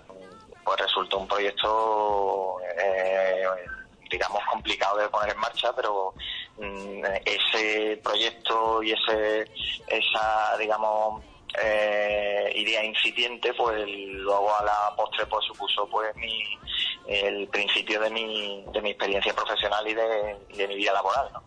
pues 0.63 0.79
resultó 0.79 1.17
un 1.17 1.27
proyecto, 1.27 2.57
eh, 2.77 3.43
digamos, 4.11 4.41
complicado 4.51 4.99
de 4.99 5.09
poner 5.09 5.31
en 5.31 5.39
marcha, 5.39 5.75
pero 5.75 6.13
mm, 6.59 7.03
ese 7.25 7.99
proyecto 8.03 8.83
y 8.83 8.91
ese 8.91 9.51
esa, 9.87 10.55
digamos, 10.59 11.23
eh, 11.63 12.53
idea 12.55 12.85
incipiente, 12.85 13.51
pues 13.55 13.83
luego 13.87 14.55
a 14.55 14.63
la 14.63 14.95
postre 14.95 15.25
pues 15.25 15.43
supuso 15.45 15.87
pues 15.89 16.15
mi, 16.15 16.57
el 17.07 17.47
principio 17.47 17.99
de 17.99 18.09
mi, 18.09 18.65
de 18.73 18.81
mi 18.81 18.91
experiencia 18.91 19.33
profesional 19.33 19.87
y 19.87 19.93
de, 19.93 20.37
y 20.49 20.57
de 20.57 20.67
mi 20.67 20.75
vida 20.75 20.93
laboral. 20.93 21.29
¿no? 21.33 21.43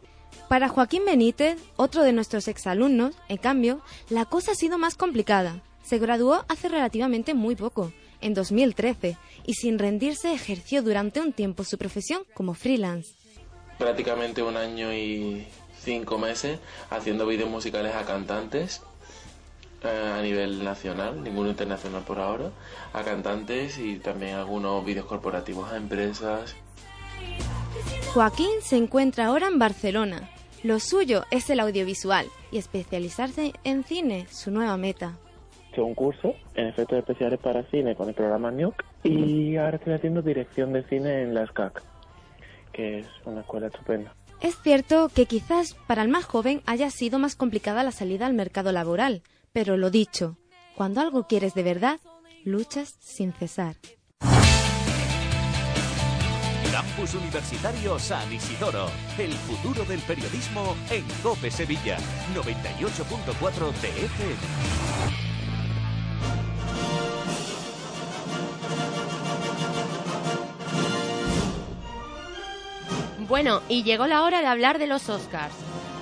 Para 0.48 0.68
Joaquín 0.68 1.04
Benítez, 1.04 1.58
otro 1.76 2.02
de 2.02 2.12
nuestros 2.12 2.48
exalumnos, 2.48 3.16
en 3.28 3.38
cambio, 3.38 3.80
la 4.10 4.24
cosa 4.24 4.52
ha 4.52 4.54
sido 4.54 4.78
más 4.78 4.96
complicada. 4.96 5.62
Se 5.82 5.98
graduó 5.98 6.44
hace 6.48 6.68
relativamente 6.68 7.34
muy 7.34 7.56
poco, 7.56 7.92
en 8.20 8.34
2013, 8.34 9.16
y 9.44 9.54
sin 9.54 9.78
rendirse 9.78 10.32
ejerció 10.32 10.82
durante 10.82 11.20
un 11.20 11.32
tiempo 11.32 11.64
su 11.64 11.78
profesión 11.78 12.22
como 12.34 12.54
freelance. 12.54 13.14
Prácticamente 13.78 14.42
un 14.42 14.56
año 14.56 14.92
y 14.92 15.46
cinco 15.82 16.18
meses 16.18 16.58
haciendo 16.90 17.26
vídeos 17.26 17.50
musicales 17.50 17.94
a 17.94 18.04
cantantes 18.04 18.82
a 19.84 20.22
nivel 20.22 20.64
nacional, 20.64 21.22
ninguno 21.22 21.50
internacional 21.50 22.02
por 22.02 22.18
ahora, 22.18 22.50
a 22.92 23.02
cantantes 23.02 23.78
y 23.78 23.98
también 23.98 24.34
algunos 24.34 24.84
vídeos 24.84 25.06
corporativos 25.06 25.70
a 25.72 25.76
empresas. 25.76 26.56
Joaquín 28.12 28.60
se 28.60 28.76
encuentra 28.76 29.26
ahora 29.26 29.48
en 29.48 29.58
Barcelona. 29.58 30.30
Lo 30.62 30.78
suyo 30.78 31.24
es 31.30 31.50
el 31.50 31.60
audiovisual 31.60 32.26
y 32.50 32.58
especializarse 32.58 33.52
en 33.64 33.84
cine, 33.84 34.26
su 34.30 34.50
nueva 34.50 34.76
meta. 34.76 35.18
He 35.68 35.72
hecho 35.72 35.84
un 35.84 35.94
curso 35.94 36.34
en 36.54 36.68
efectos 36.68 36.98
especiales 36.98 37.40
para 37.40 37.64
cine 37.64 37.96
con 37.96 38.08
el 38.08 38.14
programa 38.14 38.50
NUC 38.50 38.82
y 39.02 39.56
ahora 39.56 39.76
estoy 39.76 39.94
haciendo 39.94 40.22
dirección 40.22 40.72
de 40.72 40.84
cine 40.84 41.22
en 41.22 41.34
la 41.34 41.46
SCAC, 41.46 41.82
que 42.72 43.00
es 43.00 43.06
una 43.24 43.40
escuela 43.40 43.66
estupenda. 43.66 44.14
Es 44.40 44.56
cierto 44.62 45.08
que 45.14 45.26
quizás 45.26 45.74
para 45.86 46.02
el 46.02 46.08
más 46.08 46.24
joven 46.24 46.62
haya 46.66 46.90
sido 46.90 47.18
más 47.18 47.34
complicada 47.34 47.82
la 47.82 47.92
salida 47.92 48.26
al 48.26 48.34
mercado 48.34 48.72
laboral, 48.72 49.22
pero 49.54 49.76
lo 49.76 49.88
dicho, 49.88 50.36
cuando 50.74 51.00
algo 51.00 51.28
quieres 51.28 51.54
de 51.54 51.62
verdad, 51.62 52.00
luchas 52.44 52.96
sin 52.98 53.32
cesar. 53.32 53.76
Campus 56.72 57.14
Universitario 57.14 57.96
San 58.00 58.32
Isidoro. 58.32 58.88
El 59.16 59.32
futuro 59.32 59.84
del 59.84 60.00
periodismo 60.00 60.74
en 60.90 61.06
Cope 61.22 61.52
Sevilla. 61.52 61.98
98.4 62.34 63.72
TFM. 63.80 64.34
Bueno, 73.28 73.62
y 73.68 73.84
llegó 73.84 74.08
la 74.08 74.24
hora 74.24 74.40
de 74.40 74.48
hablar 74.48 74.80
de 74.80 74.88
los 74.88 75.08
Oscars. 75.08 75.54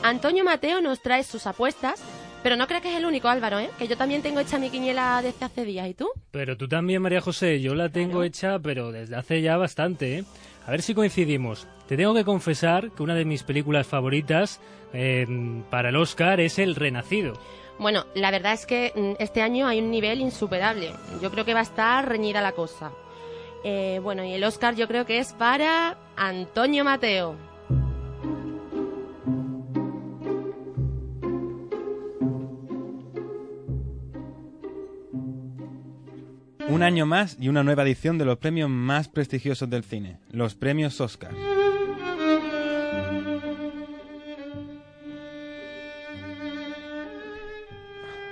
Antonio 0.03 0.43
Mateo 0.43 0.81
nos 0.81 1.03
trae 1.03 1.23
sus 1.23 1.47
apuestas, 1.47 2.03
pero 2.43 2.57
no 2.57 2.67
creas 2.67 2.83
que 2.83 2.91
es 2.91 2.97
el 2.97 3.05
único, 3.05 3.29
Álvaro, 3.29 3.59
¿eh? 3.59 3.71
Que 3.79 3.89
yo 3.89 3.97
también 3.97 4.23
tengo 4.23 4.41
hecha 4.41 4.59
mi 4.59 4.71
quiniela 4.71 5.21
desde 5.23 5.45
hace 5.45 5.65
días, 5.65 5.89
¿y 5.89 5.95
tú? 5.95 6.09
Pero 6.31 6.57
tú 6.57 6.69
también, 6.69 7.03
María 7.03 7.21
José, 7.21 7.61
yo 7.61 7.75
la 7.75 7.89
tengo 7.89 8.23
hecha, 8.23 8.59
pero 8.59 8.93
desde 8.93 9.17
hace 9.17 9.43
ya 9.43 9.57
bastante, 9.57 10.19
¿eh? 10.19 10.25
A 10.67 10.71
ver 10.71 10.83
si 10.83 10.95
coincidimos. 10.95 11.67
Te 11.89 11.97
tengo 11.97 12.15
que 12.15 12.25
confesar 12.25 12.91
que 12.93 13.03
una 13.03 13.15
de 13.15 13.25
mis 13.25 13.43
películas 13.43 13.87
favoritas 13.87 14.61
eh, 14.93 15.27
para 15.71 15.89
el 15.89 15.97
Oscar 15.97 16.41
es 16.41 16.59
El 16.59 16.75
Renacido. 16.75 17.35
Bueno, 17.79 18.07
la 18.15 18.31
verdad 18.31 18.53
es 18.53 18.67
que 18.67 18.93
mm, 18.95 19.23
este 19.23 19.43
año 19.43 19.67
hay 19.67 19.81
un 19.81 19.91
nivel 19.91 20.21
insuperable. 20.21 20.93
Yo 21.21 21.31
creo 21.31 21.45
que 21.45 21.55
va 21.55 21.61
a 21.61 21.65
estar 21.65 22.09
reñida 22.09 22.41
la 22.41 22.53
cosa. 22.53 22.93
Eh, 23.65 24.01
bueno, 24.03 24.25
y 24.25 24.33
el 24.33 24.45
Oscar 24.45 24.75
yo 24.75 24.89
creo 24.89 25.05
que 25.05 25.19
es 25.19 25.33
para 25.33 25.97
Antonio 26.17 26.85
Mateo. 26.85 27.37
Un 36.73 36.83
año 36.83 37.05
más 37.05 37.37
y 37.39 37.51
una 37.51 37.63
nueva 37.63 37.83
edición 37.83 38.17
de 38.17 38.25
los 38.25 38.39
premios 38.39 38.71
más 38.71 39.07
prestigiosos 39.07 39.69
del 39.69 39.85
cine, 39.85 40.17
los 40.31 40.55
premios 40.55 41.03
Oscar. 41.03 41.31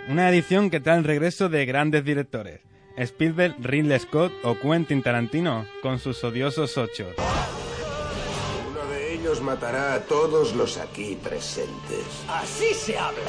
Una 0.08 0.30
edición 0.30 0.70
que 0.70 0.80
trae 0.80 0.96
el 0.96 1.04
regreso 1.04 1.50
de 1.50 1.66
grandes 1.66 2.02
directores, 2.02 2.62
Spielberg, 2.96 3.56
Ridley 3.60 3.98
Scott 3.98 4.32
o 4.42 4.58
Quentin 4.58 5.02
Tarantino, 5.02 5.66
con 5.82 5.98
sus 5.98 6.24
odiosos 6.24 6.78
ocho. 6.78 7.08
Uno 8.70 8.90
de 8.90 9.16
ellos 9.16 9.42
matará 9.42 9.92
a 9.92 10.00
todos 10.00 10.56
los 10.56 10.78
aquí 10.78 11.18
presentes. 11.22 12.24
Así 12.26 12.72
se 12.72 12.96
habla. 12.96 13.20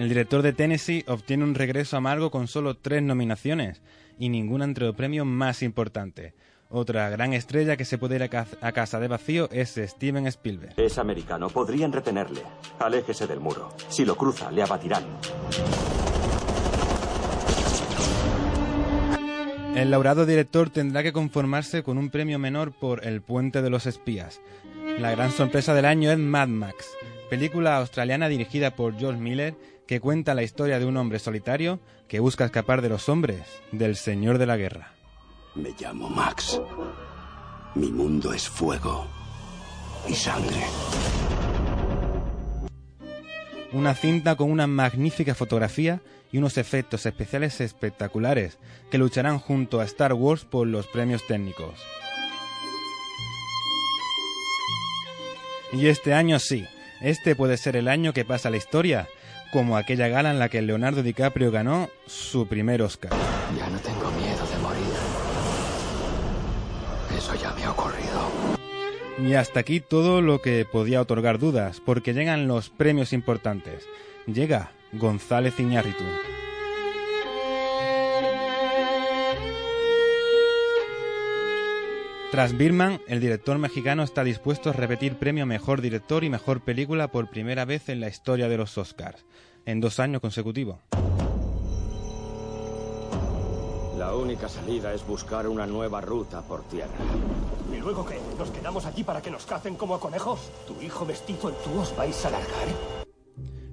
El 0.00 0.08
director 0.08 0.40
de 0.40 0.54
Tennessee 0.54 1.04
obtiene 1.08 1.44
un 1.44 1.54
regreso 1.54 1.94
amargo 1.94 2.30
con 2.30 2.48
solo 2.48 2.74
tres 2.74 3.02
nominaciones 3.02 3.82
y 4.18 4.30
ninguna 4.30 4.64
entre 4.64 4.86
los 4.86 4.96
premios 4.96 5.26
más 5.26 5.62
importantes. 5.62 6.32
Otra 6.70 7.10
gran 7.10 7.34
estrella 7.34 7.76
que 7.76 7.84
se 7.84 7.98
puede 7.98 8.16
ir 8.16 8.22
a 8.22 8.28
ca- 8.28 8.46
a 8.62 8.72
casa 8.72 8.98
de 8.98 9.08
vacío 9.08 9.50
es 9.52 9.74
Steven 9.78 10.26
Spielberg. 10.28 10.72
Es 10.78 10.96
americano, 10.96 11.50
podrían 11.50 11.92
retenerle. 11.92 12.40
Aléjese 12.78 13.26
del 13.26 13.40
muro. 13.40 13.74
Si 13.90 14.06
lo 14.06 14.16
cruza, 14.16 14.50
le 14.50 14.62
abatirán. 14.62 15.04
El 19.76 19.90
laureado 19.90 20.24
director 20.24 20.70
tendrá 20.70 21.02
que 21.02 21.12
conformarse 21.12 21.82
con 21.82 21.98
un 21.98 22.08
premio 22.08 22.38
menor 22.38 22.72
por 22.72 23.06
El 23.06 23.20
puente 23.20 23.60
de 23.60 23.68
los 23.68 23.84
espías. 23.84 24.40
La 24.98 25.10
gran 25.10 25.30
sorpresa 25.30 25.74
del 25.74 25.84
año 25.84 26.10
es 26.10 26.16
Mad 26.18 26.48
Max, 26.48 26.86
película 27.28 27.76
australiana 27.76 28.30
dirigida 28.30 28.70
por 28.74 28.98
George 28.98 29.20
Miller 29.20 29.54
que 29.90 29.98
cuenta 29.98 30.34
la 30.34 30.44
historia 30.44 30.78
de 30.78 30.86
un 30.86 30.96
hombre 30.96 31.18
solitario 31.18 31.80
que 32.06 32.20
busca 32.20 32.44
escapar 32.44 32.80
de 32.80 32.88
los 32.88 33.08
hombres 33.08 33.40
del 33.72 33.96
Señor 33.96 34.38
de 34.38 34.46
la 34.46 34.56
Guerra. 34.56 34.92
Me 35.56 35.74
llamo 35.80 36.08
Max. 36.08 36.60
Mi 37.74 37.90
mundo 37.90 38.32
es 38.32 38.48
fuego 38.48 39.08
y 40.08 40.14
sangre. 40.14 40.62
Una 43.72 43.96
cinta 43.96 44.36
con 44.36 44.52
una 44.52 44.68
magnífica 44.68 45.34
fotografía 45.34 46.00
y 46.30 46.38
unos 46.38 46.56
efectos 46.56 47.04
especiales 47.04 47.60
espectaculares 47.60 48.58
que 48.92 48.98
lucharán 48.98 49.40
junto 49.40 49.80
a 49.80 49.84
Star 49.86 50.12
Wars 50.12 50.44
por 50.44 50.68
los 50.68 50.86
premios 50.86 51.26
técnicos. 51.26 51.84
Y 55.72 55.88
este 55.88 56.14
año 56.14 56.38
sí, 56.38 56.64
este 57.00 57.34
puede 57.34 57.56
ser 57.56 57.74
el 57.74 57.88
año 57.88 58.12
que 58.12 58.24
pasa 58.24 58.50
la 58.50 58.56
historia, 58.56 59.08
como 59.52 59.76
aquella 59.76 60.08
gala 60.08 60.30
en 60.30 60.38
la 60.38 60.48
que 60.48 60.62
Leonardo 60.62 61.02
DiCaprio 61.02 61.50
ganó 61.50 61.88
su 62.06 62.46
primer 62.46 62.82
Oscar. 62.82 63.12
Ya 63.58 63.68
no 63.68 63.78
tengo 63.78 64.10
miedo 64.12 64.46
de 64.46 64.58
morir. 64.58 64.82
Eso 67.16 67.34
ya 67.34 67.52
me 67.54 67.64
ha 67.64 67.72
ocurrido. 67.72 68.30
Y 69.18 69.34
hasta 69.34 69.60
aquí 69.60 69.80
todo 69.80 70.22
lo 70.22 70.40
que 70.40 70.64
podía 70.64 71.00
otorgar 71.00 71.38
dudas, 71.38 71.80
porque 71.84 72.14
llegan 72.14 72.48
los 72.48 72.70
premios 72.70 73.12
importantes. 73.12 73.84
Llega 74.26 74.70
González 74.92 75.58
Iñárritu. 75.58 76.04
Tras 82.30 82.56
Birman, 82.56 83.00
el 83.08 83.18
director 83.18 83.58
mexicano 83.58 84.04
está 84.04 84.22
dispuesto 84.22 84.70
a 84.70 84.72
repetir 84.72 85.18
premio 85.18 85.46
Mejor 85.46 85.80
Director 85.80 86.22
y 86.22 86.30
Mejor 86.30 86.60
Película 86.60 87.08
por 87.08 87.28
primera 87.28 87.64
vez 87.64 87.88
en 87.88 87.98
la 87.98 88.06
historia 88.06 88.48
de 88.48 88.56
los 88.56 88.78
Oscars, 88.78 89.24
en 89.66 89.80
dos 89.80 89.98
años 89.98 90.20
consecutivos. 90.20 90.78
La 93.98 94.14
única 94.14 94.48
salida 94.48 94.94
es 94.94 95.04
buscar 95.04 95.48
una 95.48 95.66
nueva 95.66 96.00
ruta 96.00 96.40
por 96.42 96.62
tierra. 96.68 96.94
¿Y 97.74 97.78
luego 97.78 98.06
qué? 98.06 98.20
¿Nos 98.38 98.50
quedamos 98.50 98.86
aquí 98.86 99.02
para 99.02 99.20
que 99.20 99.32
nos 99.32 99.44
cacen 99.44 99.74
como 99.74 99.96
a 99.96 100.00
conejos? 100.00 100.52
¿Tu 100.68 100.80
hijo 100.82 101.04
mestizo 101.04 101.50
y 101.50 101.54
tú 101.64 101.80
os 101.80 101.96
vais 101.96 102.24
a 102.24 102.30
largar? 102.30 102.99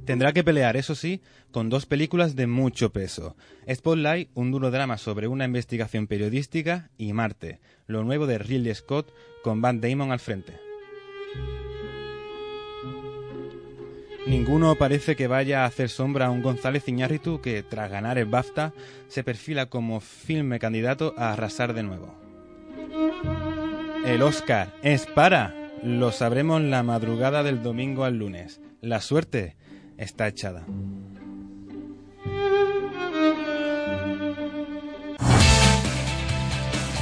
Tendrá 0.07 0.31
que 0.31 0.45
pelear, 0.45 0.77
eso 0.77 0.95
sí, 0.95 1.21
con 1.51 1.69
dos 1.69 1.85
películas 1.85 2.37
de 2.37 2.47
mucho 2.47 2.93
peso. 2.93 3.35
Spotlight, 3.69 4.29
un 4.35 4.51
duro 4.51 4.71
drama 4.71 4.97
sobre 4.97 5.27
una 5.27 5.43
investigación 5.43 6.07
periodística, 6.07 6.89
y 6.97 7.11
Marte, 7.11 7.59
lo 7.87 8.05
nuevo 8.05 8.25
de 8.25 8.37
Ridley 8.37 8.73
Scott 8.73 9.13
con 9.43 9.61
Van 9.61 9.81
Damon 9.81 10.13
al 10.13 10.21
frente. 10.21 10.53
Ninguno 14.27 14.75
parece 14.75 15.17
que 15.17 15.27
vaya 15.27 15.63
a 15.63 15.65
hacer 15.65 15.89
sombra 15.89 16.27
a 16.27 16.29
un 16.29 16.41
González 16.41 16.87
Iñárritu 16.87 17.41
que, 17.41 17.61
tras 17.61 17.91
ganar 17.91 18.17
el 18.17 18.27
BAFTA, 18.27 18.71
se 19.09 19.25
perfila 19.25 19.65
como 19.65 19.99
filme 19.99 20.57
candidato 20.57 21.15
a 21.17 21.33
arrasar 21.33 21.73
de 21.73 21.83
nuevo. 21.83 22.15
El 24.05 24.21
Oscar 24.21 24.73
es 24.83 25.05
para. 25.05 25.53
Lo 25.83 26.13
sabremos 26.13 26.61
la 26.61 26.81
madrugada 26.81 27.43
del 27.43 27.61
domingo 27.61 28.05
al 28.05 28.19
lunes. 28.19 28.61
La 28.79 29.01
suerte 29.01 29.57
está 29.97 30.27
echada. 30.27 30.65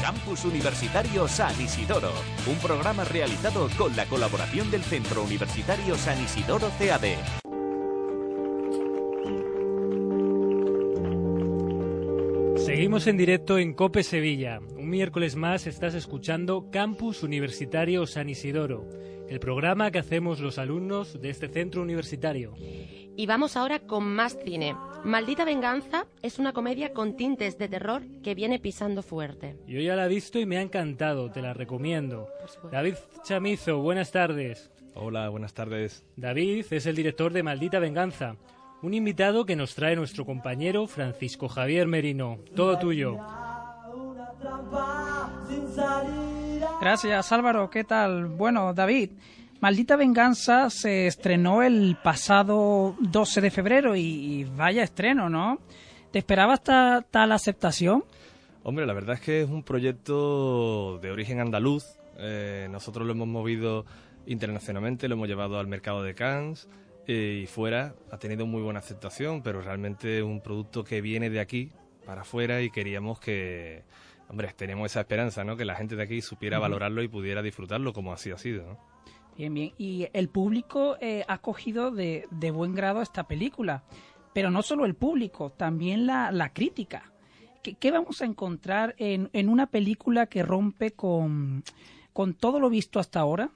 Campus 0.02 0.46
Universitario 0.46 1.28
San 1.28 1.60
Isidoro, 1.62 2.12
un 2.48 2.58
programa 2.58 3.04
realizado 3.04 3.70
con 3.78 3.96
la 3.96 4.06
colaboración 4.06 4.72
del 4.72 4.84
Centro 4.84 5.24
Universitario 5.24 5.96
San 5.96 6.22
Isidoro 6.24 6.72
CAD. 6.80 7.45
Seguimos 12.96 13.08
en 13.08 13.18
directo 13.18 13.58
en 13.58 13.74
Cope 13.74 14.04
Sevilla. 14.04 14.62
Un 14.78 14.90
miércoles 14.90 15.36
más 15.36 15.68
estás 15.68 15.96
escuchando 15.96 16.70
Campus 16.72 17.24
Universitario 17.24 18.08
San 18.08 18.30
Isidoro, 18.30 18.88
el 19.28 19.42
programa 19.42 19.92
que 19.92 20.00
hacemos 20.00 20.40
los 20.40 20.58
alumnos 20.58 21.22
de 21.22 21.30
este 21.30 21.50
centro 21.50 21.82
universitario. 21.82 22.54
Y 22.58 23.26
vamos 23.26 23.58
ahora 23.58 23.80
con 23.80 24.06
más 24.06 24.38
cine. 24.46 24.78
Maldita 25.04 25.44
Venganza 25.44 26.08
es 26.22 26.40
una 26.40 26.54
comedia 26.54 26.94
con 26.94 27.18
tintes 27.18 27.58
de 27.58 27.68
terror 27.68 28.02
que 28.24 28.34
viene 28.34 28.60
pisando 28.60 29.04
fuerte. 29.04 29.58
Yo 29.68 29.82
ya 29.82 29.98
la 29.98 30.06
he 30.06 30.10
visto 30.10 30.40
y 30.40 30.46
me 30.46 30.56
ha 30.56 30.62
encantado, 30.62 31.30
te 31.30 31.42
la 31.42 31.54
recomiendo. 31.54 32.30
David 32.72 32.96
Chamizo, 33.26 33.80
buenas 33.80 34.14
tardes. 34.14 34.72
Hola, 34.94 35.28
buenas 35.28 35.54
tardes. 35.54 36.06
David 36.16 36.68
es 36.72 36.86
el 36.86 36.96
director 36.96 37.34
de 37.34 37.44
Maldita 37.44 37.80
Venganza, 37.80 38.38
un 38.82 38.94
invitado 38.94 39.46
que 39.46 39.56
nos 39.56 39.74
trae 39.76 39.96
nuestro 39.96 40.26
compañero 40.26 40.88
Francisco 40.88 41.48
Javier 41.48 41.88
Merino. 41.88 42.38
Todo 42.56 42.78
tuyo. 42.78 43.18
Gracias 46.82 47.32
Álvaro, 47.32 47.70
¿qué 47.70 47.84
tal? 47.84 48.26
Bueno, 48.26 48.74
David, 48.74 49.12
Maldita 49.62 49.96
Venganza 49.96 50.70
se 50.70 51.08
estrenó 51.08 51.64
el 51.64 51.98
pasado 52.04 52.96
12 53.00 53.42
de 53.42 53.52
febrero 53.52 53.96
y, 53.96 54.44
vaya 54.56 54.84
estreno, 54.84 55.30
¿no? 55.30 55.60
¿Te 56.12 56.20
esperabas 56.20 56.64
ta- 56.64 57.04
tal 57.10 57.32
aceptación? 57.32 58.04
Hombre, 58.64 58.86
la 58.86 58.94
verdad 58.94 59.16
es 59.16 59.22
que 59.22 59.42
es 59.42 59.50
un 59.50 59.64
proyecto 59.64 60.98
de 61.00 61.12
origen 61.12 61.40
andaluz. 61.40 61.84
Eh, 62.18 62.68
nosotros 62.72 63.06
lo 63.06 63.14
hemos 63.14 63.28
movido 63.28 63.86
internacionalmente, 64.26 65.08
lo 65.08 65.16
hemos 65.16 65.28
llevado 65.28 65.60
al 65.60 65.68
mercado 65.68 66.04
de 66.04 66.16
Cannes 66.16 66.68
eh, 67.08 67.42
y 67.44 67.48
fuera. 67.48 67.96
Ha 68.12 68.18
tenido 68.18 68.46
muy 68.46 68.62
buena 68.62 68.80
aceptación, 68.80 69.42
pero 69.42 69.62
realmente 69.62 70.18
es 70.18 70.24
un 70.24 70.42
producto 70.42 70.84
que 70.84 71.02
viene 71.02 71.30
de 71.30 71.40
aquí 71.40 71.72
para 72.06 72.22
afuera 72.22 72.62
y 72.62 72.70
queríamos 72.70 73.20
que, 73.20 73.84
hombre, 74.30 74.54
tenemos 74.56 74.92
esa 74.92 75.02
esperanza, 75.02 75.44
¿no? 75.44 75.58
Que 75.58 75.66
la 75.66 75.76
gente 75.76 75.96
de 75.96 76.04
aquí 76.04 76.22
supiera 76.22 76.60
valorarlo 76.60 77.02
y 77.04 77.08
pudiera 77.08 77.42
disfrutarlo 77.42 77.94
como 77.94 78.14
así 78.14 78.32
ha 78.32 78.38
sido, 78.38 78.66
¿no? 78.66 78.80
Bien, 79.38 79.54
bien. 79.54 79.74
Y 79.78 80.08
el 80.14 80.30
público 80.30 80.98
eh, 81.02 81.26
ha 81.28 81.40
cogido 81.40 81.92
de, 81.92 82.28
de 82.32 82.52
buen 82.52 82.74
grado 82.74 83.02
esta 83.02 83.28
película. 83.28 83.84
Pero 84.34 84.52
no 84.52 84.62
solo 84.64 84.86
el 84.86 84.96
público, 84.96 85.52
también 85.52 86.06
la, 86.06 86.32
la 86.32 86.52
crítica. 86.52 87.14
¿Qué, 87.64 87.76
qué 87.76 87.92
vamos 87.92 88.22
a 88.22 88.26
encontrar 88.26 88.94
en, 88.98 89.30
en 89.34 89.50
una 89.50 89.68
película 89.68 90.28
que 90.28 90.44
rompe 90.44 90.92
con, 90.92 91.64
con 92.14 92.34
todo 92.34 92.60
lo 92.60 92.70
visto 92.70 93.00
hasta 93.00 93.22
ahora? 93.22 93.52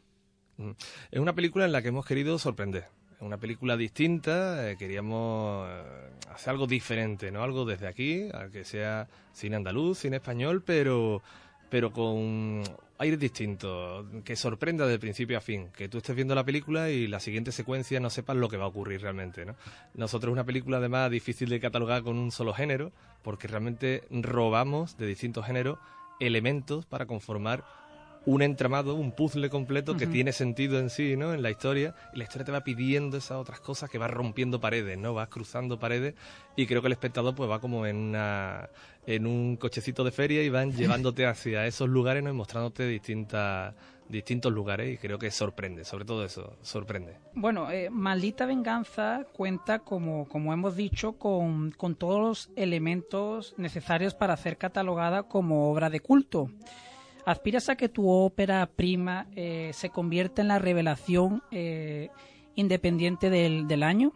Mm. 0.57 0.71
Es 1.11 1.19
una 1.19 1.35
película 1.35 1.65
en 1.65 1.71
la 1.71 1.81
que 1.81 1.89
hemos 1.89 2.05
querido 2.05 2.39
sorprender. 2.39 2.87
Una 3.21 3.37
película 3.37 3.75
distinta, 3.75 4.69
eh, 4.69 4.77
queríamos 4.77 5.67
eh, 5.69 5.83
hacer 6.33 6.51
algo 6.51 6.67
diferente, 6.67 7.31
¿no? 7.31 7.43
Algo 7.43 7.65
desde 7.65 7.87
aquí, 7.87 8.29
que 8.53 8.63
sea 8.63 9.07
cine 9.33 9.57
andaluz, 9.57 9.99
cine 9.99 10.17
español, 10.17 10.63
pero, 10.65 11.21
pero 11.69 11.91
con 11.91 12.63
aires 12.97 13.19
distintos, 13.19 14.05
que 14.23 14.37
sorprenda 14.37 14.87
de 14.87 14.99
principio 14.99 15.37
a 15.37 15.41
fin, 15.41 15.69
que 15.75 15.89
tú 15.89 15.97
estés 15.97 16.15
viendo 16.15 16.33
la 16.33 16.45
película 16.45 16.89
y 16.89 17.07
la 17.07 17.19
siguiente 17.19 17.51
secuencia 17.51 17.99
no 17.99 18.09
sepas 18.09 18.37
lo 18.37 18.47
que 18.47 18.55
va 18.55 18.65
a 18.65 18.67
ocurrir 18.67 19.01
realmente, 19.01 19.45
¿no? 19.45 19.55
Nosotros 19.95 20.31
una 20.31 20.45
película 20.45 20.77
además 20.77 21.11
difícil 21.11 21.49
de 21.49 21.59
catalogar 21.59 22.03
con 22.03 22.17
un 22.17 22.31
solo 22.31 22.53
género, 22.53 22.93
porque 23.21 23.49
realmente 23.49 24.03
robamos 24.11 24.97
de 24.97 25.07
distintos 25.07 25.45
géneros 25.45 25.77
elementos 26.21 26.85
para 26.85 27.05
conformar 27.05 27.65
un 28.29 28.43
entramado, 28.43 28.93
un 28.93 29.11
puzzle 29.11 29.49
completo 29.49 29.97
que 29.97 30.05
tiene 30.05 30.33
sentido 30.33 30.77
en 30.77 30.91
sí, 30.91 31.17
¿no? 31.17 31.33
En 31.33 31.41
la 31.41 31.49
historia. 31.49 31.95
Y 32.13 32.17
la 32.17 32.25
historia 32.25 32.45
te 32.45 32.51
va 32.51 32.63
pidiendo 32.63 33.17
esas 33.17 33.37
otras 33.37 33.59
cosas 33.59 33.89
que 33.89 33.97
vas 33.97 34.11
rompiendo 34.11 34.59
paredes, 34.59 34.99
¿no? 34.99 35.15
Vas 35.15 35.29
cruzando 35.29 35.79
paredes 35.79 36.13
y 36.55 36.67
creo 36.67 36.81
que 36.81 36.87
el 36.87 36.93
espectador 36.93 37.33
pues 37.33 37.49
va 37.49 37.59
como 37.59 37.87
en 37.87 37.95
una 37.95 38.69
en 39.07 39.25
un 39.25 39.57
cochecito 39.57 40.03
de 40.03 40.11
feria 40.11 40.43
y 40.43 40.49
van 40.49 40.71
llevándote 40.73 41.25
hacia 41.25 41.65
esos 41.65 41.89
lugares, 41.89 42.21
¿no? 42.21 42.29
Y 42.29 42.33
mostrándote 42.33 42.85
distintas 42.87 43.73
distintos 44.07 44.51
lugares 44.51 44.93
y 44.93 44.97
creo 44.97 45.17
que 45.17 45.31
sorprende, 45.31 45.83
sobre 45.83 46.05
todo 46.05 46.23
eso, 46.23 46.55
sorprende. 46.61 47.17
Bueno, 47.33 47.71
eh, 47.71 47.89
Maldita 47.89 48.45
Venganza 48.45 49.25
cuenta, 49.33 49.79
como, 49.79 50.27
como 50.27 50.53
hemos 50.53 50.75
dicho, 50.75 51.13
con, 51.13 51.71
con 51.71 51.95
todos 51.95 52.19
los 52.19 52.49
elementos 52.55 53.55
necesarios 53.57 54.13
para 54.13 54.37
ser 54.37 54.57
catalogada 54.57 55.23
como 55.23 55.71
obra 55.71 55.89
de 55.89 55.99
culto. 55.99 56.51
¿Aspiras 57.25 57.69
a 57.69 57.75
que 57.75 57.89
tu 57.89 58.09
ópera 58.09 58.65
prima 58.67 59.27
eh, 59.35 59.71
se 59.73 59.89
convierta 59.89 60.41
en 60.41 60.47
la 60.47 60.59
revelación 60.59 61.43
eh, 61.51 62.09
independiente 62.55 63.29
del, 63.29 63.67
del 63.67 63.83
año? 63.83 64.13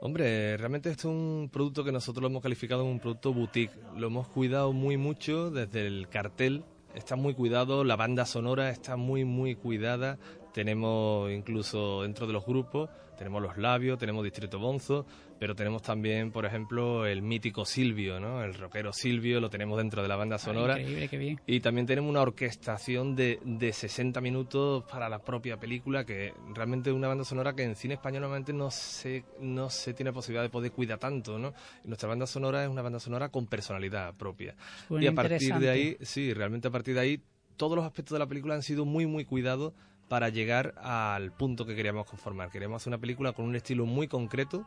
Hombre, 0.00 0.56
realmente 0.56 0.90
esto 0.90 1.08
es 1.08 1.14
un 1.14 1.48
producto 1.52 1.82
que 1.82 1.90
nosotros 1.90 2.22
lo 2.22 2.28
hemos 2.28 2.42
calificado 2.42 2.82
como 2.82 2.92
un 2.92 3.00
producto 3.00 3.32
boutique. 3.32 3.72
Lo 3.96 4.08
hemos 4.08 4.28
cuidado 4.28 4.72
muy 4.72 4.96
mucho 4.96 5.50
desde 5.50 5.86
el 5.86 6.08
cartel. 6.08 6.64
Está 6.94 7.16
muy 7.16 7.34
cuidado, 7.34 7.82
la 7.82 7.96
banda 7.96 8.24
sonora 8.24 8.70
está 8.70 8.96
muy, 8.96 9.24
muy 9.24 9.54
cuidada. 9.54 10.18
Tenemos 10.52 11.30
incluso 11.30 12.02
dentro 12.02 12.26
de 12.26 12.32
los 12.32 12.46
grupos, 12.46 12.88
tenemos 13.18 13.42
los 13.42 13.56
labios, 13.58 13.98
tenemos 13.98 14.24
Distrito 14.24 14.58
Bonzo, 14.58 15.06
pero 15.38 15.54
tenemos 15.54 15.82
también, 15.82 16.30
por 16.30 16.46
ejemplo, 16.46 17.06
el 17.06 17.22
mítico 17.22 17.64
Silvio, 17.64 18.18
¿no? 18.20 18.42
El 18.42 18.54
rockero 18.54 18.92
Silvio, 18.92 19.40
lo 19.40 19.50
tenemos 19.50 19.76
dentro 19.78 20.02
de 20.02 20.08
la 20.08 20.16
banda 20.16 20.38
sonora. 20.38 20.78
increíble, 20.78 21.08
qué 21.08 21.18
bien. 21.18 21.40
Y 21.46 21.60
también 21.60 21.86
tenemos 21.86 22.10
una 22.10 22.22
orquestación 22.22 23.14
de, 23.14 23.38
de 23.44 23.72
60 23.72 24.20
minutos 24.20 24.84
para 24.84 25.08
la 25.08 25.18
propia 25.18 25.58
película, 25.58 26.04
que 26.04 26.32
realmente 26.54 26.90
es 26.90 26.96
una 26.96 27.08
banda 27.08 27.24
sonora 27.24 27.54
que 27.54 27.64
en 27.64 27.76
cine 27.76 27.94
español 27.94 28.22
normalmente 28.22 28.52
no 28.52 28.70
se, 28.70 29.24
no 29.40 29.68
se 29.68 29.94
tiene 29.94 30.12
posibilidad 30.12 30.42
de 30.42 30.50
poder 30.50 30.72
cuidar 30.72 30.98
tanto, 30.98 31.38
¿no? 31.38 31.52
Nuestra 31.84 32.08
banda 32.08 32.26
sonora 32.26 32.64
es 32.64 32.70
una 32.70 32.82
banda 32.82 33.00
sonora 33.00 33.28
con 33.28 33.46
personalidad 33.46 34.14
propia. 34.14 34.54
Y 34.90 35.06
a 35.06 35.14
partir 35.14 35.54
de 35.54 35.70
ahí, 35.70 35.96
sí, 36.00 36.32
realmente 36.32 36.68
a 36.68 36.70
partir 36.70 36.94
de 36.94 37.00
ahí, 37.00 37.20
todos 37.56 37.76
los 37.76 37.84
aspectos 37.84 38.14
de 38.14 38.18
la 38.18 38.26
película 38.26 38.54
han 38.54 38.62
sido 38.62 38.84
muy, 38.84 39.06
muy 39.06 39.24
cuidados 39.24 39.72
para 40.08 40.28
llegar 40.28 40.74
al 40.78 41.32
punto 41.32 41.66
que 41.66 41.74
queríamos 41.74 42.06
conformar. 42.06 42.50
Queríamos 42.50 42.82
hacer 42.82 42.90
una 42.90 42.98
película 42.98 43.32
con 43.32 43.44
un 43.44 43.56
estilo 43.56 43.86
muy 43.86 44.08
concreto 44.08 44.66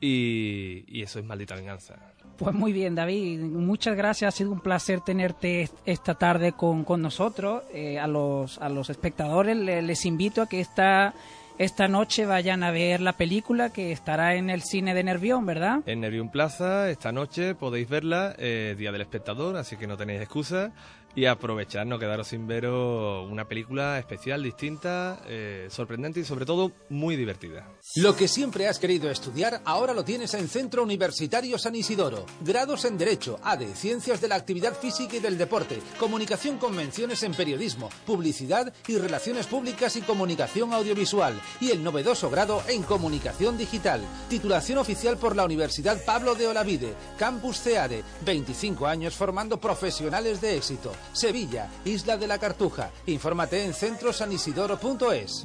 y, 0.00 0.84
y 0.88 1.02
eso 1.02 1.18
es 1.18 1.24
maldita 1.24 1.54
venganza. 1.54 1.96
Pues 2.36 2.54
muy 2.54 2.72
bien, 2.72 2.94
David. 2.94 3.40
Muchas 3.40 3.96
gracias. 3.96 4.34
Ha 4.34 4.36
sido 4.38 4.50
un 4.52 4.60
placer 4.60 5.00
tenerte 5.02 5.62
est- 5.62 5.74
esta 5.84 6.14
tarde 6.14 6.52
con, 6.52 6.84
con 6.84 7.02
nosotros. 7.02 7.62
Eh, 7.74 7.98
a, 7.98 8.06
los, 8.06 8.58
a 8.58 8.68
los 8.70 8.88
espectadores 8.88 9.56
le- 9.56 9.82
les 9.82 10.06
invito 10.06 10.40
a 10.40 10.48
que 10.48 10.60
esta, 10.60 11.12
esta 11.58 11.86
noche 11.86 12.24
vayan 12.24 12.62
a 12.62 12.70
ver 12.70 13.02
la 13.02 13.12
película 13.12 13.74
que 13.74 13.92
estará 13.92 14.36
en 14.36 14.48
el 14.48 14.62
cine 14.62 14.94
de 14.94 15.04
Nervión, 15.04 15.44
¿verdad? 15.44 15.80
En 15.84 16.00
Nervión 16.00 16.30
Plaza, 16.30 16.88
esta 16.88 17.12
noche 17.12 17.54
podéis 17.54 17.90
verla, 17.90 18.34
eh, 18.38 18.74
Día 18.78 18.90
del 18.90 19.02
Espectador, 19.02 19.56
así 19.58 19.76
que 19.76 19.86
no 19.86 19.98
tenéis 19.98 20.22
excusa. 20.22 20.72
Y 21.14 21.26
aprovechar, 21.26 21.86
no 21.86 21.98
quedaros 21.98 22.28
sin 22.28 22.46
veros 22.46 23.28
una 23.30 23.46
película 23.46 23.98
especial, 23.98 24.42
distinta, 24.42 25.20
eh, 25.26 25.66
sorprendente 25.70 26.20
y 26.20 26.24
sobre 26.24 26.46
todo 26.46 26.72
muy 26.88 27.16
divertida. 27.16 27.68
Lo 27.96 28.14
que 28.16 28.28
siempre 28.28 28.68
has 28.68 28.78
querido 28.78 29.10
estudiar, 29.10 29.60
ahora 29.64 29.92
lo 29.92 30.04
tienes 30.04 30.34
en 30.34 30.48
Centro 30.48 30.82
Universitario 30.82 31.58
San 31.58 31.74
Isidoro. 31.74 32.26
Grados 32.40 32.84
en 32.84 32.96
Derecho, 32.96 33.38
ADE, 33.42 33.74
Ciencias 33.74 34.20
de 34.20 34.28
la 34.28 34.36
Actividad 34.36 34.74
Física 34.78 35.16
y 35.16 35.20
del 35.20 35.38
Deporte, 35.38 35.80
Comunicación 35.98 36.58
con 36.58 36.74
menciones 36.74 37.22
en 37.22 37.34
Periodismo, 37.34 37.90
Publicidad 38.06 38.72
y 38.86 38.96
Relaciones 38.96 39.46
Públicas 39.46 39.96
y 39.96 40.02
Comunicación 40.02 40.72
Audiovisual. 40.72 41.40
Y 41.60 41.70
el 41.70 41.82
novedoso 41.82 42.30
grado 42.30 42.62
en 42.68 42.82
Comunicación 42.82 43.58
Digital. 43.58 44.00
Titulación 44.28 44.78
oficial 44.78 45.16
por 45.16 45.36
la 45.36 45.44
Universidad 45.44 46.04
Pablo 46.04 46.34
de 46.34 46.46
Olavide. 46.46 46.94
Campus 47.18 47.60
CEADE. 47.60 48.04
25 48.24 48.86
años 48.86 49.14
formando 49.14 49.60
profesionales 49.60 50.40
de 50.40 50.56
éxito. 50.56 50.92
Sevilla, 51.12 51.68
Isla 51.84 52.16
de 52.16 52.26
la 52.26 52.38
Cartuja. 52.38 52.90
Infórmate 53.06 53.64
en 53.64 53.74
centrosanisidoro.es. 53.74 55.44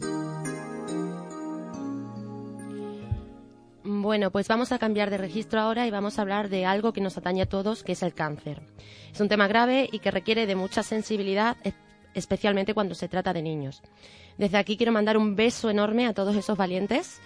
Bueno, 3.87 4.31
pues 4.31 4.47
vamos 4.47 4.71
a 4.71 4.79
cambiar 4.79 5.11
de 5.11 5.17
registro 5.17 5.59
ahora 5.59 5.85
y 5.85 5.91
vamos 5.91 6.17
a 6.17 6.23
hablar 6.23 6.49
de 6.49 6.65
algo 6.65 6.91
que 6.91 7.01
nos 7.01 7.17
atañe 7.17 7.43
a 7.43 7.45
todos, 7.45 7.83
que 7.83 7.91
es 7.91 8.01
el 8.01 8.15
cáncer. 8.15 8.61
Es 9.13 9.21
un 9.21 9.29
tema 9.29 9.47
grave 9.47 9.87
y 9.91 9.99
que 9.99 10.09
requiere 10.09 10.47
de 10.47 10.55
mucha 10.55 10.81
sensibilidad, 10.81 11.55
especialmente 12.15 12.73
cuando 12.73 12.95
se 12.95 13.07
trata 13.07 13.31
de 13.31 13.43
niños. 13.43 13.83
Desde 14.39 14.57
aquí 14.57 14.75
quiero 14.75 14.91
mandar 14.91 15.17
un 15.17 15.35
beso 15.35 15.69
enorme 15.69 16.07
a 16.07 16.13
todos 16.13 16.35
esos 16.35 16.57
valientes. 16.57 17.21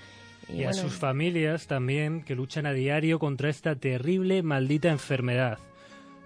Y, 0.50 0.63
a 0.63 0.70
bueno, 0.70 0.82
sus 0.82 0.94
familias 0.94 1.65
también, 1.65 2.24
que 2.24 2.36
luchan 2.36 2.65
a 2.65 2.74
diario 2.74 3.20
contra 3.20 3.50
esta 3.50 3.76
terrible, 3.76 4.44
maldita 4.44 4.89
enfermedad. 4.89 5.60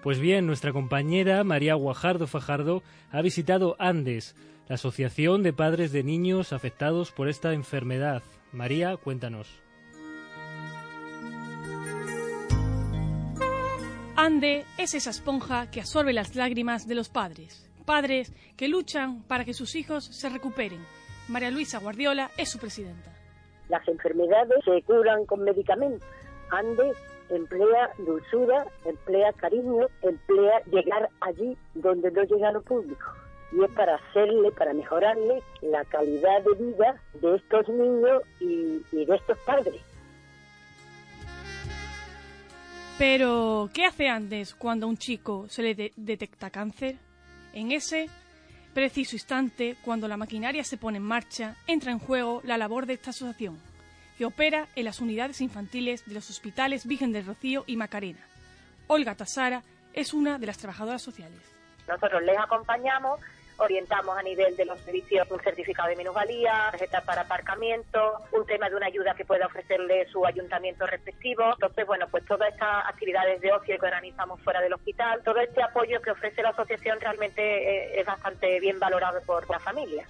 Pues 0.04 0.20
bien, 0.20 0.46
nuestra 0.46 0.74
compañera 0.74 1.42
María 1.44 1.72
Guajardo 1.76 2.26
Fajardo 2.26 2.82
ha 3.10 3.22
visitado 3.22 3.74
Andes, 3.78 4.36
la 4.68 4.74
Asociación 4.74 5.42
de 5.42 5.54
Padres 5.54 5.92
de 5.92 6.02
Niños 6.02 6.52
afectados 6.52 7.10
por 7.10 7.26
esta 7.30 7.54
enfermedad. 7.54 8.22
María, 8.52 8.98
cuéntanos. 8.98 9.62
Ande 14.14 14.66
es 14.76 14.92
esa 14.92 15.08
esponja 15.08 15.70
que 15.70 15.80
absorbe 15.80 16.12
las 16.12 16.36
lágrimas 16.36 16.86
de 16.86 16.96
los 16.96 17.08
padres. 17.08 17.66
Padres 17.86 18.34
que 18.58 18.68
luchan 18.68 19.22
para 19.22 19.46
que 19.46 19.54
sus 19.54 19.74
hijos 19.74 20.04
se 20.04 20.28
recuperen. 20.28 20.84
María 21.28 21.50
Luisa 21.50 21.78
Guardiola 21.78 22.30
es 22.36 22.50
su 22.50 22.58
presidenta. 22.58 23.10
Las 23.70 23.88
enfermedades 23.88 24.62
se 24.66 24.82
curan 24.82 25.24
con 25.24 25.42
medicamentos. 25.44 26.06
Andes 26.50 26.94
emplea 27.30 27.90
dulzura, 27.98 28.66
emplea 28.84 29.32
cariño, 29.34 29.86
emplea 30.02 30.60
llegar 30.70 31.08
allí 31.20 31.56
donde 31.74 32.10
no 32.10 32.22
llega 32.24 32.52
lo 32.52 32.62
público. 32.62 33.04
Y 33.52 33.62
es 33.62 33.70
para 33.72 33.96
hacerle, 33.96 34.50
para 34.52 34.72
mejorarle 34.74 35.42
la 35.62 35.84
calidad 35.84 36.42
de 36.42 36.54
vida 36.64 37.00
de 37.20 37.36
estos 37.36 37.68
niños 37.68 38.22
y, 38.40 38.82
de 38.92 39.14
estos 39.14 39.38
padres. 39.46 39.80
Pero, 42.98 43.68
¿qué 43.74 43.84
hace 43.84 44.08
Andes 44.08 44.54
cuando 44.54 44.86
a 44.86 44.88
un 44.88 44.96
chico 44.96 45.46
se 45.48 45.62
le 45.62 45.74
de- 45.74 45.92
detecta 45.96 46.50
cáncer? 46.50 46.96
En 47.52 47.72
ese 47.72 48.08
preciso 48.72 49.16
instante, 49.16 49.76
cuando 49.84 50.08
la 50.08 50.16
maquinaria 50.16 50.64
se 50.64 50.76
pone 50.76 50.98
en 50.98 51.04
marcha, 51.04 51.56
entra 51.66 51.92
en 51.92 51.98
juego 51.98 52.40
la 52.44 52.58
labor 52.58 52.86
de 52.86 52.94
esta 52.94 53.10
asociación, 53.10 53.58
que 54.16 54.24
opera 54.24 54.68
en 54.76 54.84
las 54.84 55.00
unidades 55.00 55.40
infantiles 55.40 56.04
de 56.06 56.14
los 56.14 56.30
hospitales 56.30 56.86
Virgen 56.86 57.12
del 57.12 57.26
Rocío 57.26 57.64
y 57.66 57.76
Macarena. 57.76 58.20
Olga 58.86 59.14
Tasara 59.14 59.62
es 59.92 60.12
una 60.12 60.38
de 60.38 60.46
las 60.46 60.58
trabajadoras 60.58 61.02
sociales. 61.02 61.40
Nosotros 61.88 62.22
les 62.22 62.38
acompañamos, 62.38 63.20
orientamos 63.58 64.16
a 64.16 64.22
nivel 64.22 64.56
de 64.56 64.64
los 64.64 64.78
servicios 64.80 65.30
un 65.30 65.40
certificado 65.40 65.88
de 65.88 65.96
minusvalía, 65.96 66.68
tarjeta 66.70 67.00
para 67.02 67.22
aparcamiento, 67.22 68.18
un 68.32 68.46
tema 68.46 68.68
de 68.68 68.76
una 68.76 68.86
ayuda 68.86 69.14
que 69.14 69.24
pueda 69.24 69.46
ofrecerle 69.46 70.06
su 70.08 70.24
ayuntamiento 70.26 70.86
respectivo. 70.86 71.52
Entonces, 71.52 71.86
bueno, 71.86 72.06
pues 72.10 72.24
todas 72.24 72.52
estas 72.52 72.86
actividades 72.86 73.40
de 73.40 73.52
ocio 73.52 73.78
que 73.78 73.86
organizamos 73.86 74.40
fuera 74.40 74.60
del 74.60 74.72
hospital, 74.72 75.22
todo 75.24 75.40
este 75.40 75.62
apoyo 75.62 76.00
que 76.00 76.10
ofrece 76.10 76.42
la 76.42 76.50
asociación 76.50 77.00
realmente 77.00 77.42
eh, 77.42 78.00
es 78.00 78.06
bastante 78.06 78.58
bien 78.60 78.78
valorado 78.78 79.20
por 79.22 79.48
la 79.48 79.58
familia. 79.58 80.06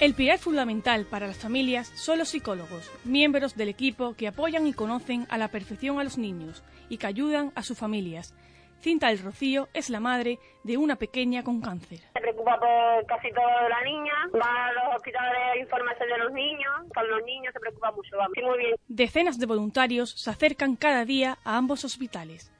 El 0.00 0.14
pilar 0.14 0.38
fundamental 0.38 1.04
para 1.04 1.26
las 1.26 1.36
familias 1.36 1.88
son 1.88 2.20
los 2.20 2.30
psicólogos, 2.30 2.90
miembros 3.04 3.54
del 3.54 3.68
equipo 3.68 4.14
que 4.14 4.28
apoyan 4.28 4.66
y 4.66 4.72
conocen 4.72 5.26
a 5.28 5.36
la 5.36 5.48
perfección 5.48 6.00
a 6.00 6.04
los 6.04 6.16
niños 6.16 6.64
y 6.88 6.96
que 6.96 7.06
ayudan 7.06 7.52
a 7.54 7.62
sus 7.62 7.76
familias. 7.76 8.34
Cinta 8.80 9.08
del 9.08 9.18
Rocío 9.18 9.68
es 9.74 9.90
la 9.90 10.00
madre 10.00 10.38
de 10.64 10.78
una 10.78 10.96
pequeña 10.96 11.44
con 11.44 11.60
cáncer. 11.60 11.98
Se 12.14 12.20
preocupa 12.20 12.58
por 12.58 13.04
casi 13.04 13.30
todo 13.30 13.44
de 13.44 13.68
la 13.68 13.84
niña, 13.84 14.14
va 14.34 14.68
a 14.68 14.72
los 14.72 14.96
hospitales 14.96 15.38
a 15.52 15.58
informarse 15.58 16.06
de 16.06 16.16
los 16.16 16.32
niños, 16.32 16.72
con 16.94 17.06
los 17.10 17.22
niños 17.24 17.52
se 17.52 17.60
preocupa 17.60 17.92
mucho, 17.92 18.16
vamos. 18.16 18.32
Sí, 18.34 18.42
muy 18.42 18.56
bien. 18.56 18.76
Decenas 18.88 19.38
de 19.38 19.44
voluntarios 19.44 20.12
se 20.12 20.30
acercan 20.30 20.76
cada 20.76 21.04
día 21.04 21.36
a 21.44 21.58
ambos 21.58 21.84
hospitales. 21.84 22.50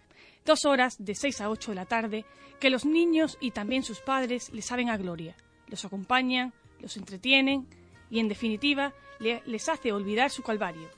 Dos 0.44 0.66
horas 0.66 1.02
de 1.02 1.14
6 1.14 1.40
a 1.40 1.48
8 1.48 1.70
de 1.70 1.74
la 1.74 1.86
tarde 1.86 2.26
que 2.60 2.68
los 2.68 2.84
niños 2.84 3.38
y 3.40 3.52
también 3.52 3.82
sus 3.82 4.00
padres 4.00 4.52
les 4.52 4.66
saben 4.66 4.90
a 4.90 4.98
gloria. 4.98 5.34
Los 5.68 5.86
acompañan, 5.86 6.52
los 6.80 6.96
entretienen 6.96 7.66
y, 8.10 8.20
en 8.20 8.28
definitiva, 8.28 8.92
le- 9.18 9.42
les 9.46 9.68
hace 9.68 9.92
olvidar 9.92 10.30
su 10.30 10.42
calvario. 10.42 10.88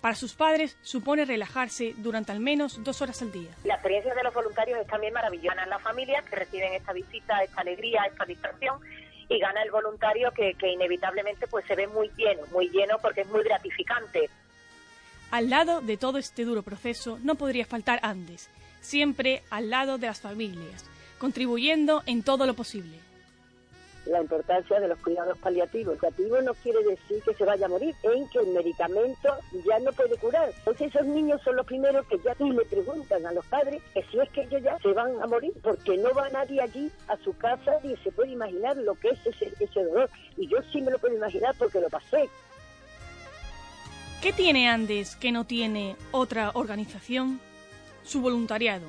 Para 0.00 0.14
sus 0.14 0.34
padres 0.34 0.76
supone 0.82 1.24
relajarse 1.24 1.94
durante 1.96 2.30
al 2.30 2.38
menos 2.40 2.84
dos 2.84 3.02
horas 3.02 3.22
al 3.22 3.32
día. 3.32 3.50
La 3.64 3.74
experiencia 3.74 4.14
de 4.14 4.22
los 4.22 4.32
voluntarios 4.34 4.78
es 4.78 4.86
también 4.86 5.12
maravillosa 5.12 5.62
en 5.64 5.70
las 5.70 5.82
familias 5.82 6.24
que 6.24 6.36
reciben 6.36 6.74
esta 6.74 6.92
visita, 6.92 7.42
esta 7.42 7.62
alegría, 7.62 8.02
esta 8.08 8.24
distracción 8.24 8.78
y 9.28 9.38
gana 9.40 9.62
el 9.62 9.70
voluntario 9.72 10.30
que, 10.32 10.54
que 10.54 10.70
inevitablemente 10.70 11.48
pues 11.48 11.64
se 11.66 11.74
ve 11.74 11.88
muy 11.88 12.08
lleno, 12.16 12.42
muy 12.52 12.68
lleno 12.68 12.98
porque 13.02 13.22
es 13.22 13.26
muy 13.28 13.42
gratificante. 13.42 14.30
Al 15.32 15.50
lado 15.50 15.80
de 15.80 15.96
todo 15.96 16.18
este 16.18 16.44
duro 16.44 16.62
proceso 16.62 17.18
no 17.22 17.34
podría 17.34 17.66
faltar 17.66 17.98
Andes, 18.02 18.48
siempre 18.80 19.42
al 19.50 19.70
lado 19.70 19.98
de 19.98 20.06
las 20.06 20.20
familias, 20.20 20.84
contribuyendo 21.18 22.04
en 22.06 22.22
todo 22.22 22.46
lo 22.46 22.54
posible. 22.54 23.00
La 24.06 24.20
importancia 24.20 24.78
de 24.78 24.86
los 24.86 24.98
cuidados 25.00 25.36
paliativos. 25.38 25.98
Paliativo 25.98 26.40
no 26.40 26.54
quiere 26.54 26.82
decir 26.84 27.20
que 27.24 27.34
se 27.34 27.44
vaya 27.44 27.66
a 27.66 27.68
morir, 27.68 27.94
en 28.04 28.28
que 28.28 28.38
el 28.38 28.48
medicamento 28.48 29.28
ya 29.66 29.80
no 29.80 29.92
puede 29.92 30.16
curar. 30.16 30.50
Entonces 30.58 30.94
esos 30.94 31.06
niños 31.06 31.40
son 31.42 31.56
los 31.56 31.66
primeros 31.66 32.06
que 32.06 32.18
ya 32.18 32.34
le 32.38 32.64
preguntan 32.66 33.26
a 33.26 33.32
los 33.32 33.44
padres 33.46 33.82
que 33.92 34.04
si 34.04 34.20
es 34.20 34.30
que 34.30 34.42
ellos 34.42 34.62
ya 34.62 34.78
se 34.78 34.92
van 34.92 35.20
a 35.20 35.26
morir, 35.26 35.52
porque 35.60 35.96
no 35.96 36.14
va 36.14 36.28
nadie 36.30 36.62
allí 36.62 36.90
a 37.08 37.16
su 37.18 37.36
casa 37.36 37.72
y 37.82 37.96
se 37.96 38.12
puede 38.12 38.30
imaginar 38.30 38.76
lo 38.76 38.94
que 38.94 39.08
es 39.08 39.18
ese 39.26 39.82
dolor. 39.82 40.08
Y 40.36 40.48
yo 40.48 40.58
sí 40.72 40.80
me 40.80 40.92
lo 40.92 40.98
puedo 40.98 41.16
imaginar 41.16 41.54
porque 41.58 41.80
lo 41.80 41.88
pasé. 41.88 42.28
¿Qué 44.22 44.32
tiene 44.32 44.68
Andes 44.68 45.16
que 45.16 45.32
no 45.32 45.44
tiene 45.44 45.96
otra 46.12 46.52
organización? 46.54 47.40
Su 48.04 48.20
voluntariado, 48.20 48.86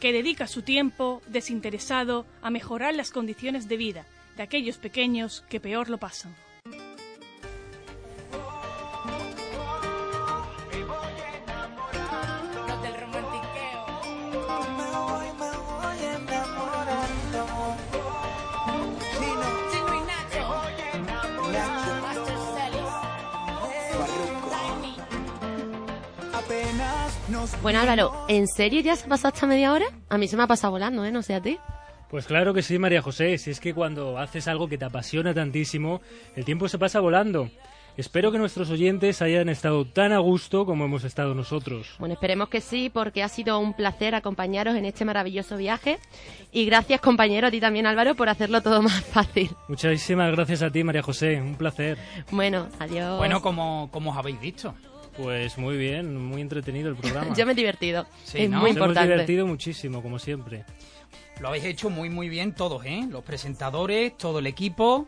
que 0.00 0.12
dedica 0.12 0.48
su 0.48 0.62
tiempo 0.62 1.22
desinteresado 1.28 2.26
a 2.42 2.50
mejorar 2.50 2.94
las 2.94 3.12
condiciones 3.12 3.68
de 3.68 3.76
vida 3.76 4.04
de 4.38 4.44
aquellos 4.44 4.78
pequeños 4.78 5.44
que 5.48 5.58
peor 5.60 5.90
lo 5.90 5.98
pasan. 5.98 6.34
Bueno, 27.60 27.80
Álvaro, 27.80 28.12
¿en 28.28 28.46
serio 28.46 28.80
ya 28.80 28.94
se 28.94 29.04
ha 29.04 29.08
pasado 29.08 29.34
hasta 29.34 29.46
media 29.46 29.72
hora? 29.72 29.86
A 30.08 30.16
mí 30.16 30.28
se 30.28 30.36
me 30.36 30.44
ha 30.44 30.46
pasado 30.46 30.70
volando, 30.70 31.04
¿eh? 31.04 31.10
No 31.10 31.22
sé 31.22 31.34
a 31.34 31.42
ti. 31.42 31.58
Pues 32.10 32.26
claro 32.26 32.54
que 32.54 32.62
sí, 32.62 32.78
María 32.78 33.02
José. 33.02 33.36
Si 33.38 33.50
es 33.50 33.60
que 33.60 33.74
cuando 33.74 34.18
haces 34.18 34.48
algo 34.48 34.68
que 34.68 34.78
te 34.78 34.84
apasiona 34.86 35.34
tantísimo, 35.34 36.00
el 36.36 36.44
tiempo 36.44 36.68
se 36.68 36.78
pasa 36.78 37.00
volando. 37.00 37.50
Espero 37.98 38.30
que 38.30 38.38
nuestros 38.38 38.70
oyentes 38.70 39.20
hayan 39.22 39.48
estado 39.48 39.84
tan 39.84 40.12
a 40.12 40.18
gusto 40.18 40.64
como 40.64 40.84
hemos 40.84 41.02
estado 41.02 41.34
nosotros. 41.34 41.96
Bueno, 41.98 42.14
esperemos 42.14 42.48
que 42.48 42.60
sí, 42.60 42.90
porque 42.90 43.24
ha 43.24 43.28
sido 43.28 43.58
un 43.58 43.74
placer 43.74 44.14
acompañaros 44.14 44.76
en 44.76 44.84
este 44.84 45.04
maravilloso 45.04 45.56
viaje. 45.56 45.98
Y 46.52 46.64
gracias, 46.64 47.00
compañero, 47.00 47.48
a 47.48 47.50
ti 47.50 47.58
también, 47.60 47.86
Álvaro, 47.86 48.14
por 48.14 48.28
hacerlo 48.28 48.62
todo 48.62 48.80
más 48.82 49.04
fácil. 49.04 49.50
Muchísimas 49.66 50.30
gracias 50.30 50.62
a 50.62 50.70
ti, 50.70 50.84
María 50.84 51.02
José. 51.02 51.40
Un 51.42 51.56
placer. 51.56 51.98
Bueno, 52.30 52.68
adiós. 52.78 53.18
Bueno, 53.18 53.42
como, 53.42 53.88
como 53.90 54.12
os 54.12 54.16
habéis 54.16 54.40
dicho. 54.40 54.74
Pues 55.16 55.58
muy 55.58 55.76
bien, 55.76 56.16
muy 56.16 56.40
entretenido 56.40 56.88
el 56.88 56.94
programa. 56.94 57.34
Yo 57.36 57.44
me 57.44 57.52
he 57.52 57.54
divertido. 57.56 58.06
Sí, 58.22 58.42
es 58.42 58.50
¿no? 58.50 58.60
muy 58.60 58.70
Nos 58.70 58.76
importante. 58.76 59.00
hemos 59.00 59.08
divertido 59.26 59.46
muchísimo, 59.48 60.00
como 60.00 60.20
siempre. 60.20 60.64
Lo 61.40 61.48
habéis 61.48 61.64
hecho 61.64 61.88
muy, 61.88 62.10
muy 62.10 62.28
bien 62.28 62.52
todos, 62.52 62.84
¿eh? 62.84 63.06
Los 63.08 63.22
presentadores, 63.22 64.16
todo 64.16 64.40
el 64.40 64.46
equipo. 64.48 65.06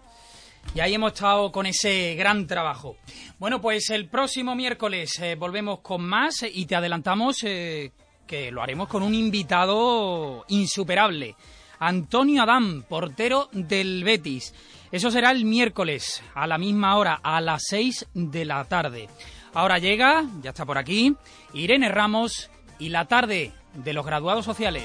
Y 0.74 0.80
ahí 0.80 0.94
hemos 0.94 1.12
estado 1.12 1.50
con 1.50 1.66
ese 1.66 2.14
gran 2.14 2.46
trabajo. 2.46 2.96
Bueno, 3.38 3.60
pues 3.60 3.90
el 3.90 4.08
próximo 4.08 4.54
miércoles 4.54 5.18
eh, 5.18 5.34
volvemos 5.34 5.80
con 5.80 6.02
más 6.02 6.44
y 6.44 6.66
te 6.66 6.76
adelantamos 6.76 7.38
eh, 7.42 7.90
que 8.26 8.52
lo 8.52 8.62
haremos 8.62 8.86
con 8.86 9.02
un 9.02 9.14
invitado 9.14 10.44
insuperable. 10.48 11.34
Antonio 11.80 12.42
Adán, 12.42 12.82
portero 12.82 13.48
del 13.52 14.04
Betis. 14.04 14.54
Eso 14.92 15.10
será 15.10 15.32
el 15.32 15.44
miércoles, 15.44 16.22
a 16.34 16.46
la 16.46 16.58
misma 16.58 16.96
hora, 16.96 17.20
a 17.22 17.40
las 17.40 17.62
6 17.68 18.08
de 18.14 18.44
la 18.44 18.64
tarde. 18.66 19.08
Ahora 19.54 19.78
llega, 19.78 20.24
ya 20.42 20.50
está 20.50 20.64
por 20.64 20.78
aquí, 20.78 21.16
Irene 21.54 21.88
Ramos 21.88 22.50
y 22.78 22.90
la 22.90 23.06
tarde 23.06 23.52
de 23.74 23.92
los 23.92 24.06
graduados 24.06 24.44
sociales. 24.44 24.84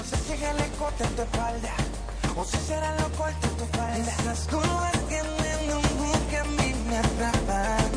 No 0.00 0.06
sé 0.06 0.16
si 0.16 0.32
es 0.32 0.42
el 0.42 0.56
escote 0.60 1.04
en 1.04 1.14
tu 1.14 1.20
espalda 1.20 1.74
o 2.34 2.42
si 2.42 2.56
será 2.56 2.96
lo 3.00 3.10
corto 3.18 3.46
en 3.46 3.56
tu 3.58 3.66
falda. 3.76 4.12
Esas 4.18 4.48
curvas 4.48 4.92
tienen 5.08 5.76
un 5.76 5.98
bug 5.98 6.26
que 6.30 6.38
a 6.38 6.44
mí 6.44 6.74
me 6.88 6.96
atrapan. 6.96 7.90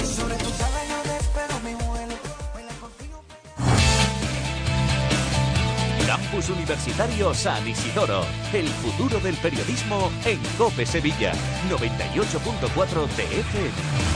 Y 0.00 0.06
sobre 0.06 0.36
tu 0.36 0.50
cabello 0.56 0.98
despego 1.12 1.60
mi 1.64 1.74
vuelo. 1.86 2.14
Campus 6.06 6.50
Universitario 6.50 7.34
San 7.34 7.66
Isidoro. 7.66 8.24
El 8.52 8.68
futuro 8.68 9.18
del 9.18 9.34
periodismo 9.38 10.12
en 10.24 10.40
Cope 10.56 10.86
Sevilla. 10.86 11.32
98.4 11.68 13.08
TFM. 13.08 14.15